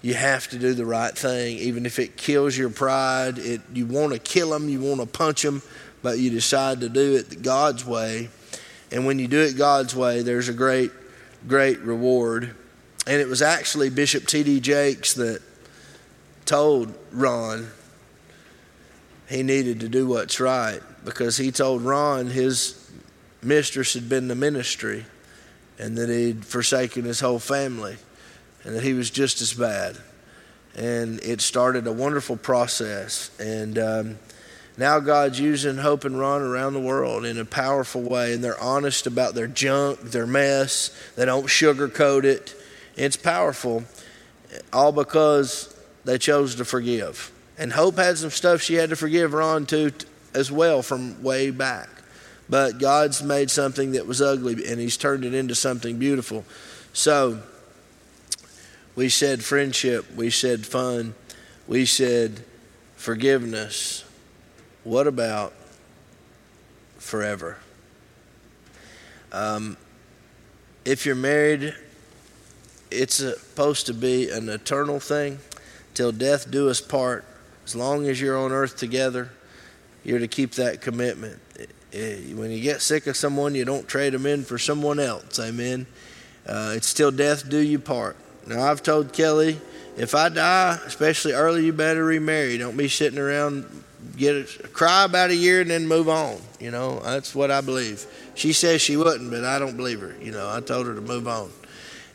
[0.00, 3.38] you have to do the right thing, even if it kills your pride.
[3.38, 5.62] It, you want to kill them, you want to punch them,
[6.02, 8.28] but you decide to do it God's way.
[8.90, 10.90] And when you do it God's way, there's a great
[11.46, 12.54] great reward.
[13.06, 14.60] And it was actually Bishop T.D.
[14.60, 15.42] Jakes that
[16.44, 17.68] told Ron
[19.28, 22.81] he needed to do what's right because he told Ron his
[23.42, 25.04] mistress had been the ministry
[25.78, 27.96] and that he'd forsaken his whole family
[28.64, 29.96] and that he was just as bad.
[30.74, 33.30] And it started a wonderful process.
[33.38, 34.18] And um,
[34.76, 38.32] now God's using Hope and Ron around the world in a powerful way.
[38.32, 40.96] And they're honest about their junk, their mess.
[41.16, 42.54] They don't sugarcoat it.
[42.96, 43.84] It's powerful,
[44.72, 45.74] all because
[46.04, 47.32] they chose to forgive.
[47.58, 49.92] And Hope had some stuff she had to forgive Ron to
[50.34, 51.88] as well from way back.
[52.52, 56.44] But God's made something that was ugly and He's turned it into something beautiful.
[56.92, 57.40] So
[58.94, 61.14] we said friendship, we said fun,
[61.66, 62.44] we said
[62.94, 64.04] forgiveness.
[64.84, 65.54] What about
[66.98, 67.56] forever?
[69.32, 69.78] Um,
[70.84, 71.74] if you're married,
[72.90, 75.38] it's supposed to be an eternal thing
[75.94, 77.24] till death do us part.
[77.64, 79.30] As long as you're on earth together,
[80.04, 81.40] you're to keep that commitment.
[81.92, 85.38] When you get sick of someone, you don't trade them in for someone else.
[85.38, 85.86] Amen.
[86.46, 88.16] Uh, it's still death do you part.
[88.46, 89.60] Now, I've told Kelly,
[89.96, 92.56] if I die, especially early, you better remarry.
[92.56, 93.66] Don't be sitting around,
[94.16, 96.38] get a, cry about a year and then move on.
[96.58, 98.06] You know, that's what I believe.
[98.34, 100.14] She says she wouldn't, but I don't believe her.
[100.20, 101.50] You know, I told her to move on.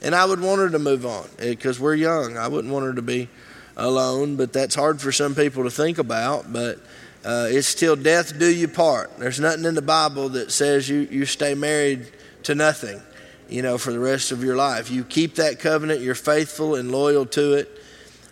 [0.01, 2.37] And I would want her to move on because we're young.
[2.37, 3.29] I wouldn't want her to be
[3.75, 6.51] alone, but that's hard for some people to think about.
[6.51, 6.79] But
[7.27, 9.17] uh, it's till death do you part.
[9.17, 12.07] There's nothing in the Bible that says you, you stay married
[12.43, 13.01] to nothing,
[13.49, 14.89] you know, for the rest of your life.
[14.89, 17.81] You keep that covenant, you're faithful and loyal to it.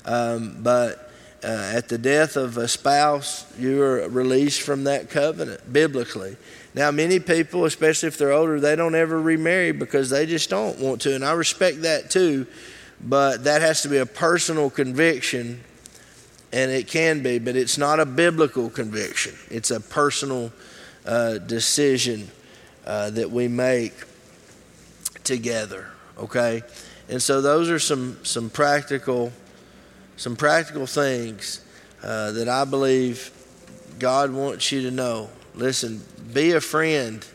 [0.05, 1.11] Um, but
[1.43, 6.37] uh, at the death of a spouse, you are released from that covenant biblically.
[6.73, 10.79] Now, many people, especially if they're older, they don't ever remarry because they just don't
[10.79, 11.13] want to.
[11.13, 12.47] And I respect that too,
[13.01, 15.61] but that has to be a personal conviction,
[16.55, 19.35] and it can be, but it's not a biblical conviction.
[19.51, 20.53] It's a personal
[21.05, 22.31] uh, decision
[22.85, 23.93] uh, that we make
[25.25, 26.63] together, okay?
[27.09, 29.33] And so those are some, some practical
[30.17, 31.61] some practical things
[32.01, 33.31] uh, that I believe
[33.99, 35.29] God wants you to know.
[35.55, 36.01] Listen,
[36.33, 37.25] be a friend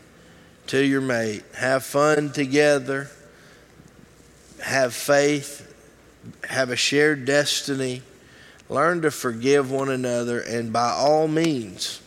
[0.65, 1.43] to your mate.
[1.53, 3.11] Have fun together.
[4.63, 5.71] Have faith.
[6.43, 8.01] Have a shared destiny.
[8.71, 10.39] Learn to forgive one another.
[10.39, 12.01] And by all means,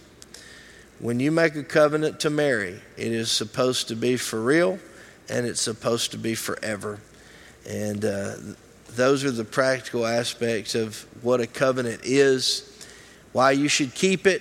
[0.99, 4.79] when you make a covenant to marry, it is supposed to be for real
[5.29, 7.01] and it's supposed to be forever.
[7.69, 8.37] And uh,
[8.89, 12.87] those are the practical aspects of what a covenant is,
[13.35, 14.41] why you should keep it,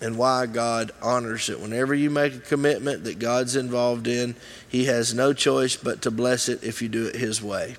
[0.00, 1.58] and why God honors it.
[1.58, 4.36] Whenever you make a commitment that God's involved in,
[4.68, 7.74] He has no choice but to bless it if you do it His way.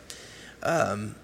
[0.62, 1.16] Um,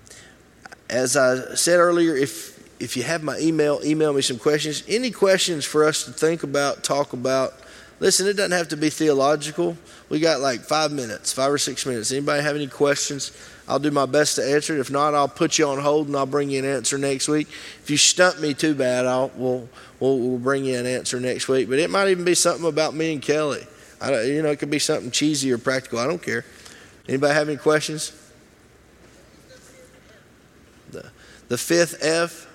[0.89, 4.84] as I said earlier, if if you have my email, email me some questions.
[4.88, 7.53] Any questions for us to think about, talk about?
[7.99, 9.78] Listen, it doesn't have to be theological.
[10.09, 12.11] We got like five minutes, five or six minutes.
[12.11, 13.32] Anybody have any questions?
[13.67, 14.80] I'll do my best to answer it.
[14.80, 17.47] If not, I'll put you on hold and I'll bring you an answer next week.
[17.82, 19.69] If you stump me too bad, I'll we'll
[19.99, 21.69] we'll, we'll bring you an answer next week.
[21.69, 23.65] But it might even be something about me and Kelly.
[24.01, 25.99] I you know, it could be something cheesy or practical.
[25.99, 26.43] I don't care.
[27.07, 28.11] Anybody have any questions?
[30.91, 31.09] The
[31.47, 32.49] the fifth F.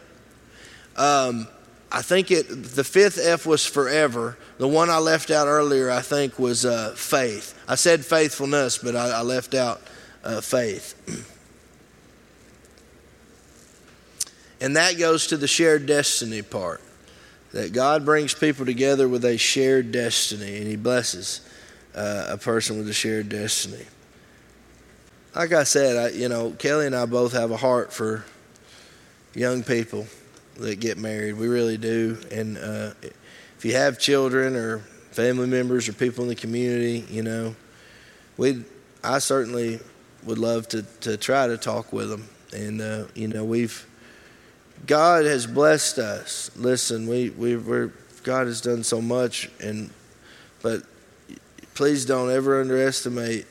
[0.98, 1.46] Um,
[1.90, 2.48] I think it.
[2.48, 4.36] The fifth F was forever.
[4.58, 7.58] The one I left out earlier, I think, was uh, faith.
[7.66, 9.80] I said faithfulness, but I, I left out
[10.22, 10.94] uh, faith.
[14.60, 16.80] And that goes to the shared destiny part.
[17.52, 21.42] That God brings people together with a shared destiny, and He blesses
[21.94, 23.84] uh, a person with a shared destiny.
[25.36, 28.24] Like I said, I, you know, Kelly and I both have a heart for
[29.32, 30.08] young people
[30.58, 31.34] that get married.
[31.34, 32.18] We really do.
[32.30, 32.92] And uh,
[33.56, 34.78] if you have children or
[35.10, 37.56] family members or people in the community, you know,
[38.36, 38.64] we
[39.02, 39.80] I certainly
[40.24, 42.28] would love to, to try to talk with them.
[42.52, 43.86] And, uh, you know, we've,
[44.86, 46.50] God has blessed us.
[46.56, 47.92] Listen, we, we, we're,
[48.24, 49.90] God has done so much, and,
[50.62, 50.82] but
[51.74, 53.46] please don't ever underestimate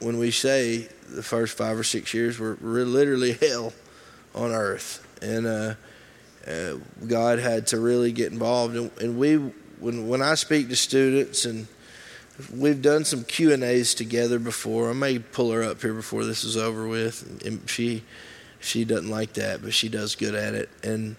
[0.00, 3.72] when we say the first five or six years were, were literally hell
[4.34, 5.06] on earth.
[5.20, 5.74] And, uh,
[6.48, 6.76] uh,
[7.06, 8.76] God had to really get involved.
[8.76, 11.66] And, and we, when, when I speak to students and,
[12.54, 14.90] we've done some Q and A's together before.
[14.90, 17.44] I may pull her up here before this is over with.
[17.44, 18.04] And she
[18.60, 21.16] she doesn't like that, but she does good at it, and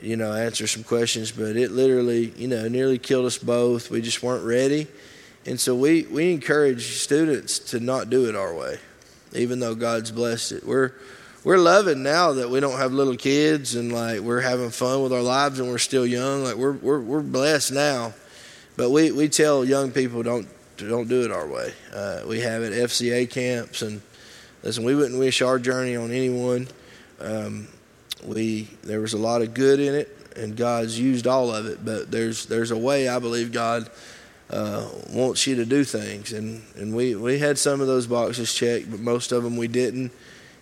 [0.00, 1.30] you know answer some questions.
[1.30, 3.90] But it literally you know nearly killed us both.
[3.90, 4.88] We just weren't ready,
[5.46, 8.78] and so we we encourage students to not do it our way.
[9.32, 10.66] even though God's blessed it.
[10.66, 10.92] We're
[11.44, 15.12] we're loving now that we don't have little kids and like we're having fun with
[15.12, 16.42] our lives and we're still young.
[16.42, 18.14] Like we're we're we're blessed now,
[18.76, 21.72] but we we tell young people don't don't do it our way.
[21.92, 24.00] Uh, we have it FCA camps and
[24.62, 26.66] listen, we wouldn't wish our journey on anyone.
[27.20, 27.68] Um,
[28.24, 31.84] we there was a lot of good in it, and God's used all of it.
[31.84, 33.90] But there's there's a way I believe God
[34.48, 38.54] uh, wants you to do things, and and we we had some of those boxes
[38.54, 40.10] checked, but most of them we didn't.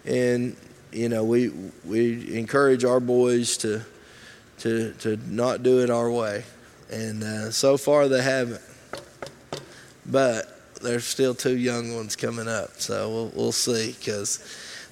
[0.05, 0.57] And
[0.93, 1.51] you know, we
[1.85, 3.83] we encourage our boys to
[4.59, 6.45] to to not do it our way,
[6.91, 8.63] and uh, so far they haven't.
[10.05, 10.49] But
[10.83, 14.39] there's still two young ones coming up, so we'll we'll see because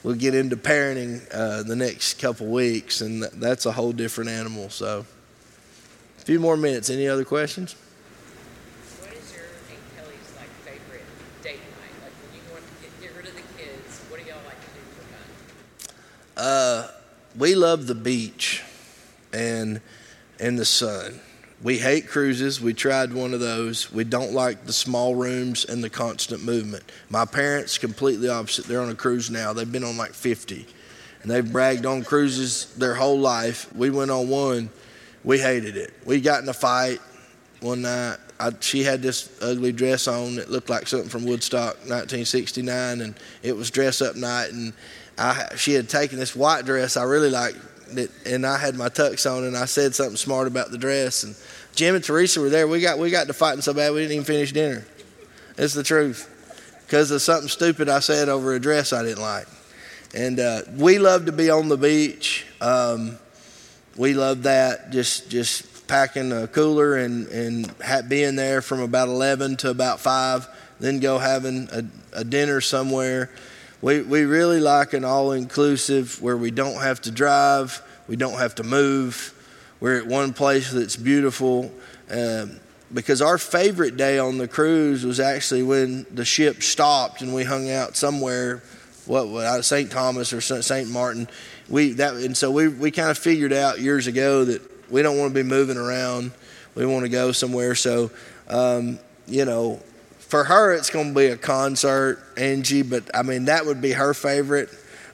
[0.02, 4.70] we'll get into parenting uh, the next couple weeks, and that's a whole different animal.
[4.70, 5.04] So,
[6.18, 6.90] a few more minutes.
[6.90, 7.74] Any other questions?
[9.00, 11.04] What is your and Kelly's like favorite
[11.42, 11.94] date night?
[12.02, 14.60] Like when you want to get, get rid of the kids, what do y'all like
[14.60, 15.26] to do for fun?
[16.40, 16.88] Uh,
[17.36, 18.62] we love the beach
[19.30, 19.78] and
[20.38, 21.20] and the sun.
[21.62, 22.62] We hate cruises.
[22.62, 23.92] We tried one of those.
[23.92, 26.82] We don't like the small rooms and the constant movement.
[27.10, 28.64] My parents completely opposite.
[28.64, 29.52] They're on a cruise now.
[29.52, 30.66] They've been on like 50.
[31.20, 33.70] And they've bragged on cruises their whole life.
[33.74, 34.70] We went on one.
[35.22, 35.92] We hated it.
[36.06, 37.00] We got in a fight
[37.60, 38.16] one night.
[38.38, 43.14] I, she had this ugly dress on that looked like something from Woodstock 1969 and
[43.42, 44.72] it was dress up night and
[45.20, 47.58] I, she had taken this white dress I really liked
[47.90, 51.24] it, and I had my tux on, and I said something smart about the dress.
[51.24, 51.36] And
[51.74, 52.66] Jim and Teresa were there.
[52.66, 54.86] We got we got to fighting so bad we didn't even finish dinner.
[55.58, 56.28] It's the truth,
[56.86, 59.46] because of something stupid I said over a dress I didn't like.
[60.14, 62.46] And uh, we love to be on the beach.
[62.60, 63.18] Um,
[63.96, 64.90] we love that.
[64.90, 67.74] Just just packing a cooler and and
[68.08, 70.48] being there from about eleven to about five.
[70.78, 73.28] Then go having a, a dinner somewhere
[73.82, 78.38] we, we really like an all inclusive where we don't have to drive, we don't
[78.38, 79.34] have to move.
[79.80, 81.72] We're at one place that's beautiful.
[82.10, 82.60] Um,
[82.92, 87.44] because our favorite day on the cruise was actually when the ship stopped and we
[87.44, 88.62] hung out somewhere,
[89.06, 89.90] what, St.
[89.90, 90.88] Thomas or St.
[90.88, 91.28] Martin.
[91.68, 94.60] We that and so we we kind of figured out years ago that
[94.90, 96.32] we don't want to be moving around.
[96.74, 97.76] We want to go somewhere.
[97.76, 98.10] So,
[98.48, 99.80] um, you know,
[100.30, 103.90] for her, it's going to be a concert, Angie, but I mean, that would be
[103.90, 104.70] her favorite.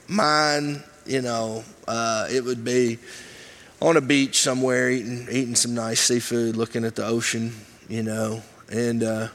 [0.07, 2.99] Mine, you know, uh, it would be
[3.81, 7.51] on a beach somewhere eating, eating some nice seafood, looking at the ocean,
[7.89, 8.43] you know.
[8.71, 9.29] And uh,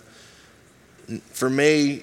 [1.33, 2.03] for me,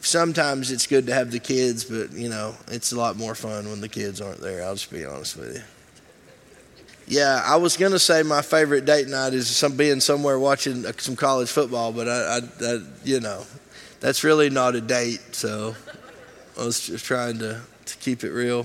[0.00, 3.70] sometimes it's good to have the kids, but, you know, it's a lot more fun
[3.70, 4.62] when the kids aren't there.
[4.62, 5.62] I'll just be honest with you.
[7.10, 10.92] Yeah, I was gonna say my favorite date night is some being somewhere watching uh,
[10.96, 13.44] some college football, but I, I, I, you know,
[13.98, 15.20] that's really not a date.
[15.32, 15.74] So
[16.56, 18.64] I was just trying to to keep it real.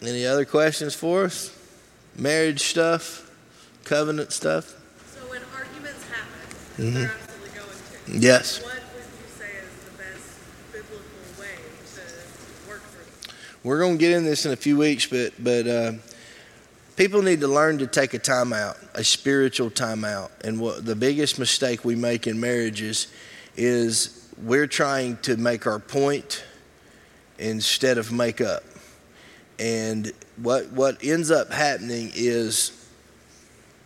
[0.00, 1.50] Any other questions for us?
[2.16, 3.28] Marriage stuff,
[3.82, 4.76] covenant stuff.
[5.12, 6.94] So when arguments happen, mm-hmm.
[6.94, 8.24] they're absolutely going to.
[8.24, 8.73] Yes.
[13.64, 15.92] We're going to get in this in a few weeks, but but uh,
[16.96, 20.30] people need to learn to take a timeout, a spiritual timeout.
[20.44, 23.08] And what the biggest mistake we make in marriages
[23.56, 26.44] is we're trying to make our point
[27.38, 28.64] instead of make up.
[29.58, 32.86] And what what ends up happening is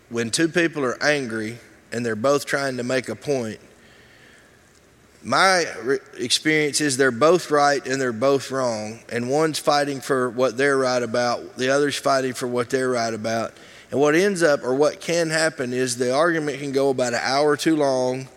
[0.09, 1.57] when two people are angry
[1.93, 3.61] and they're both trying to make a point,
[5.23, 5.65] my
[6.17, 9.01] experience is they're both right and they're both wrong.
[9.11, 13.13] And one's fighting for what they're right about, the other's fighting for what they're right
[13.13, 13.53] about.
[13.91, 17.21] And what ends up, or what can happen, is the argument can go about an
[17.23, 18.29] hour too long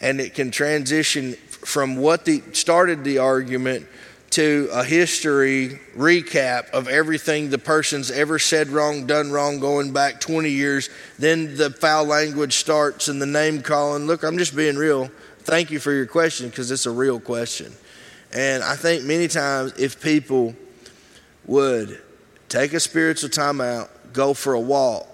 [0.00, 3.86] and it can transition from what the, started the argument
[4.30, 10.20] to a history recap of everything the person's ever said wrong, done wrong, going back
[10.20, 10.90] 20 years.
[11.18, 14.06] Then the foul language starts and the name calling.
[14.06, 15.10] Look, I'm just being real
[15.44, 17.72] thank you for your question because it's a real question.
[18.32, 20.56] And I think many times if people
[21.46, 22.02] would
[22.48, 25.06] take a spiritual time out, go for a walk,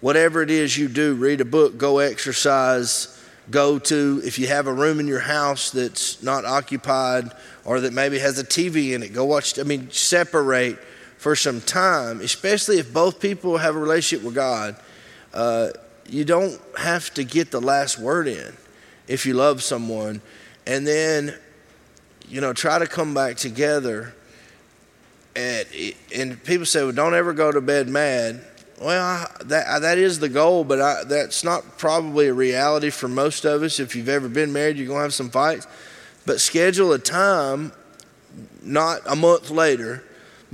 [0.00, 4.66] whatever it is you do, read a book, go exercise, go to, if you have
[4.66, 7.30] a room in your house that's not occupied
[7.64, 10.78] or that maybe has a TV in it, go watch, I mean, separate
[11.18, 14.76] for some time, especially if both people have a relationship with God.
[15.32, 15.70] Uh,
[16.08, 18.54] you don't have to get the last word in
[19.08, 20.20] if you love someone,
[20.66, 21.34] and then,
[22.28, 24.14] you know, try to come back together.
[25.36, 25.66] And,
[26.14, 28.44] and people say, well, don't ever go to bed mad.
[28.80, 33.44] Well, that, that is the goal, but I, that's not probably a reality for most
[33.44, 33.78] of us.
[33.80, 35.66] If you've ever been married, you're going to have some fights.
[36.26, 37.72] but schedule a time,
[38.62, 40.02] not a month later,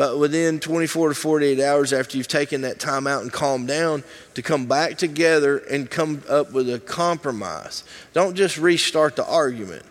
[0.01, 4.03] but within 24 to 48 hours after you've taken that time out and calmed down,
[4.33, 7.85] to come back together and come up with a compromise.
[8.15, 9.83] Don't just restart the argument.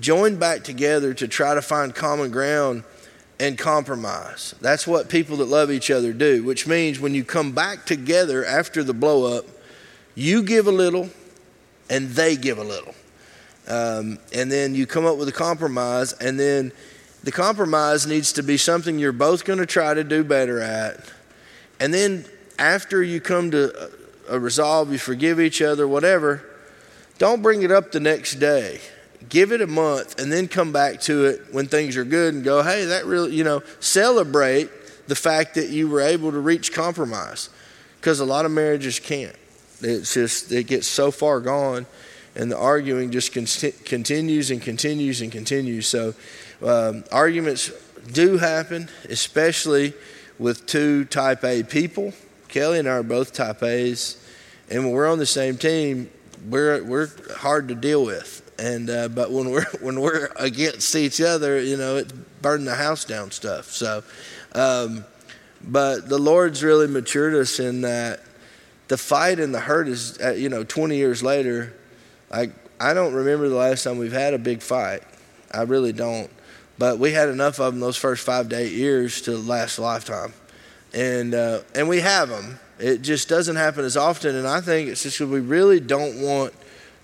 [0.00, 2.84] Join back together to try to find common ground
[3.40, 4.54] and compromise.
[4.60, 8.44] That's what people that love each other do, which means when you come back together
[8.44, 9.46] after the blow up,
[10.14, 11.08] you give a little
[11.88, 12.94] and they give a little.
[13.66, 16.70] Um, and then you come up with a compromise, and then
[17.22, 21.00] the compromise needs to be something you're both going to try to do better at.
[21.80, 22.24] And then
[22.58, 23.88] after you come to uh,
[24.28, 26.44] a resolve, you forgive each other, whatever,
[27.18, 28.80] don't bring it up the next day
[29.28, 32.44] give it a month and then come back to it when things are good and
[32.44, 34.70] go, hey, that really, you know, celebrate
[35.06, 37.50] the fact that you were able to reach compromise
[38.00, 39.34] because a lot of marriages can't.
[39.80, 41.86] It's just, it gets so far gone
[42.34, 45.86] and the arguing just con- continues and continues and continues.
[45.86, 46.14] So,
[46.62, 47.70] um, arguments
[48.12, 49.94] do happen, especially
[50.38, 52.12] with two type A people.
[52.48, 54.24] Kelly and I are both type A's,
[54.70, 56.10] and when we're on the same team,
[56.48, 61.20] we're, we're hard to deal with and uh, but when we're when we're against each
[61.20, 62.12] other, you know, it's
[62.42, 63.70] burning the house down stuff.
[63.70, 64.02] So,
[64.54, 65.04] um,
[65.62, 68.20] but the Lord's really matured us in that
[68.88, 71.74] the fight and the hurt is, uh, you know, 20 years later.
[72.30, 75.02] Like I don't remember the last time we've had a big fight.
[75.52, 76.30] I really don't.
[76.78, 79.82] But we had enough of them those first five to eight years to last a
[79.82, 80.32] lifetime,
[80.94, 82.60] and uh, and we have them.
[82.78, 86.22] It just doesn't happen as often, and I think it's just because we really don't
[86.22, 86.54] want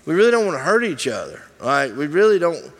[0.05, 1.43] we really don't want to hurt each other.
[1.59, 1.93] Right?
[1.93, 2.71] We really don't.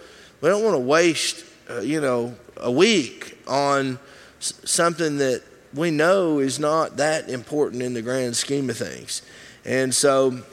[0.41, 3.99] We don't want to waste, uh, you know, a week on
[4.39, 5.43] s- something that
[5.73, 9.21] we know is not that important in the grand scheme of things.
[9.65, 10.43] And so,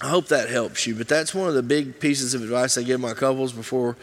[0.00, 0.94] I hope that helps you.
[0.94, 3.96] But that's one of the big pieces of advice I give my couples before,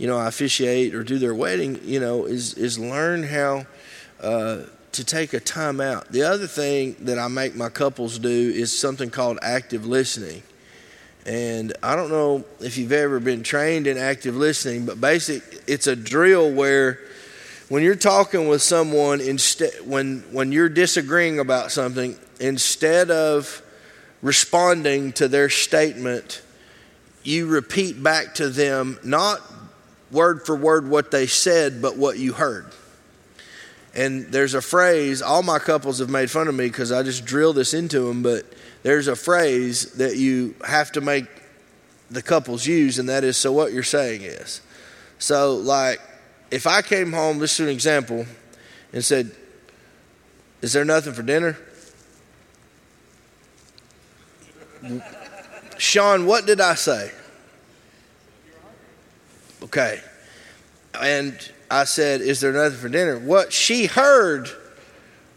[0.00, 1.78] you know, officiate or do their wedding.
[1.84, 3.66] You know, is is learn how.
[4.20, 4.62] Uh,
[4.92, 6.10] to take a time out.
[6.10, 10.42] The other thing that I make my couples do is something called active listening.
[11.26, 15.86] And I don't know if you've ever been trained in active listening, but basic it's
[15.86, 16.98] a drill where
[17.68, 23.62] when you're talking with someone instead when when you're disagreeing about something, instead of
[24.22, 26.42] responding to their statement,
[27.22, 29.40] you repeat back to them not
[30.10, 32.66] word for word what they said, but what you heard.
[33.94, 37.24] And there's a phrase, all my couples have made fun of me because I just
[37.24, 38.44] drill this into them, but
[38.82, 41.26] there's a phrase that you have to make
[42.10, 44.60] the couples use, and that is so what you're saying is.
[45.18, 46.00] So, like,
[46.50, 48.26] if I came home, this is an example,
[48.92, 49.30] and said,
[50.62, 51.56] Is there nothing for dinner?
[55.78, 57.12] Sean, what did I say?
[59.62, 60.00] Okay.
[61.00, 61.36] And
[61.70, 63.18] I said, Is there nothing for dinner?
[63.18, 64.48] What she heard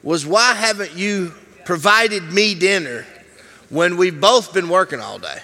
[0.01, 1.33] was, Why haven't you
[1.65, 3.05] provided me dinner?
[3.73, 5.39] when we've both been working all day.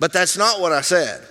[0.00, 1.24] But that's not what I said.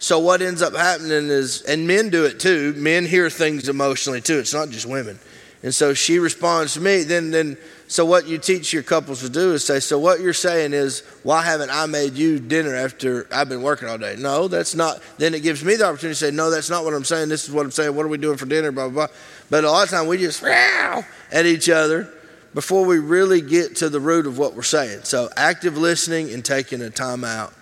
[0.00, 2.74] So what ends up happening is, and men do it too.
[2.76, 4.40] Men hear things emotionally too.
[4.40, 5.20] It's not just women.
[5.62, 7.04] And so she responds to me.
[7.04, 7.56] Then, then,
[7.90, 11.00] so what you teach your couples to do is say, so what you're saying is,
[11.24, 14.14] why haven't I made you dinner after I've been working all day?
[14.16, 15.02] No, that's not.
[15.18, 17.30] Then it gives me the opportunity to say, no, that's not what I'm saying.
[17.30, 17.96] This is what I'm saying.
[17.96, 18.70] What are we doing for dinner?
[18.70, 19.16] Blah blah blah.
[19.50, 22.08] But a lot of time we just at each other
[22.54, 25.00] before we really get to the root of what we're saying.
[25.02, 27.52] So, active listening and taking a time out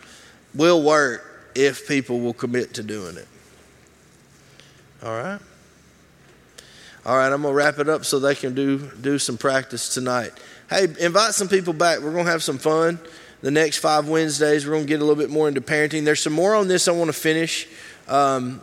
[0.55, 1.25] will work
[1.55, 3.29] if people will commit to doing it.
[5.03, 5.41] All right?
[7.09, 9.95] All right, I'm going to wrap it up so they can do, do some practice
[9.95, 10.31] tonight.
[10.69, 12.01] Hey, invite some people back.
[12.01, 12.99] We're going to have some fun.
[13.41, 16.05] The next five Wednesdays, we're going to get a little bit more into parenting.
[16.05, 17.67] There's some more on this I want to finish.
[18.09, 18.61] Um,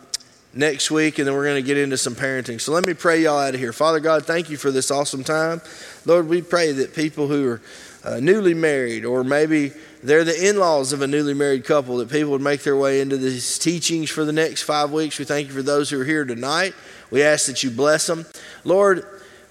[0.53, 2.61] next week, and then we're going to get into some parenting.
[2.61, 3.73] So let me pray y'all out of here.
[3.73, 5.59] Father God, thank you for this awesome time.
[6.05, 7.61] Lord, we pray that people who are
[8.03, 9.71] uh, newly married, or maybe
[10.05, 13.01] they're the in laws of a newly married couple, that people would make their way
[13.01, 15.17] into these teachings for the next five weeks.
[15.17, 16.73] We thank you for those who are here tonight.
[17.11, 18.25] We ask that you bless them.
[18.63, 19.05] Lord,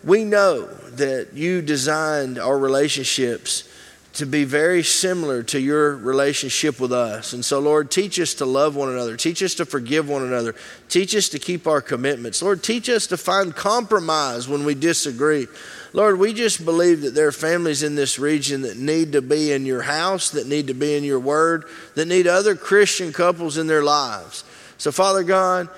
[0.05, 3.69] we know that you designed our relationships
[4.15, 7.33] to be very similar to your relationship with us.
[7.33, 9.17] And so, Lord, teach us to love one another.
[9.17, 10.55] Teach us to forgive one another.
[10.89, 12.41] Teach us to keep our commitments.
[12.41, 15.49] Lord, teach us to find compromise when we disagree.
[15.95, 19.53] Lord, we just believe that there are families in this region that need to be
[19.53, 23.59] in your house, that need to be in your word, that need other Christian couples
[23.59, 24.43] in their lives.
[24.77, 25.69] So, Father God,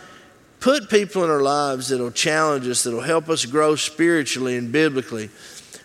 [0.59, 5.29] put people in our lives that'll challenge us, that'll help us grow spiritually and biblically.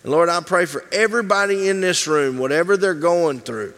[0.04, 3.74] And Lord, I pray for everybody in this room, whatever they're going through.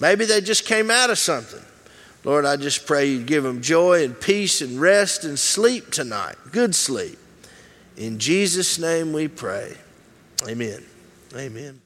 [0.00, 1.64] Maybe they just came out of something.
[2.24, 6.36] Lord, I just pray you give them joy and peace and rest and sleep tonight.
[6.52, 7.18] Good sleep.
[7.96, 9.78] In Jesus' name we pray.
[10.42, 10.84] Amen.
[11.34, 11.83] Amen.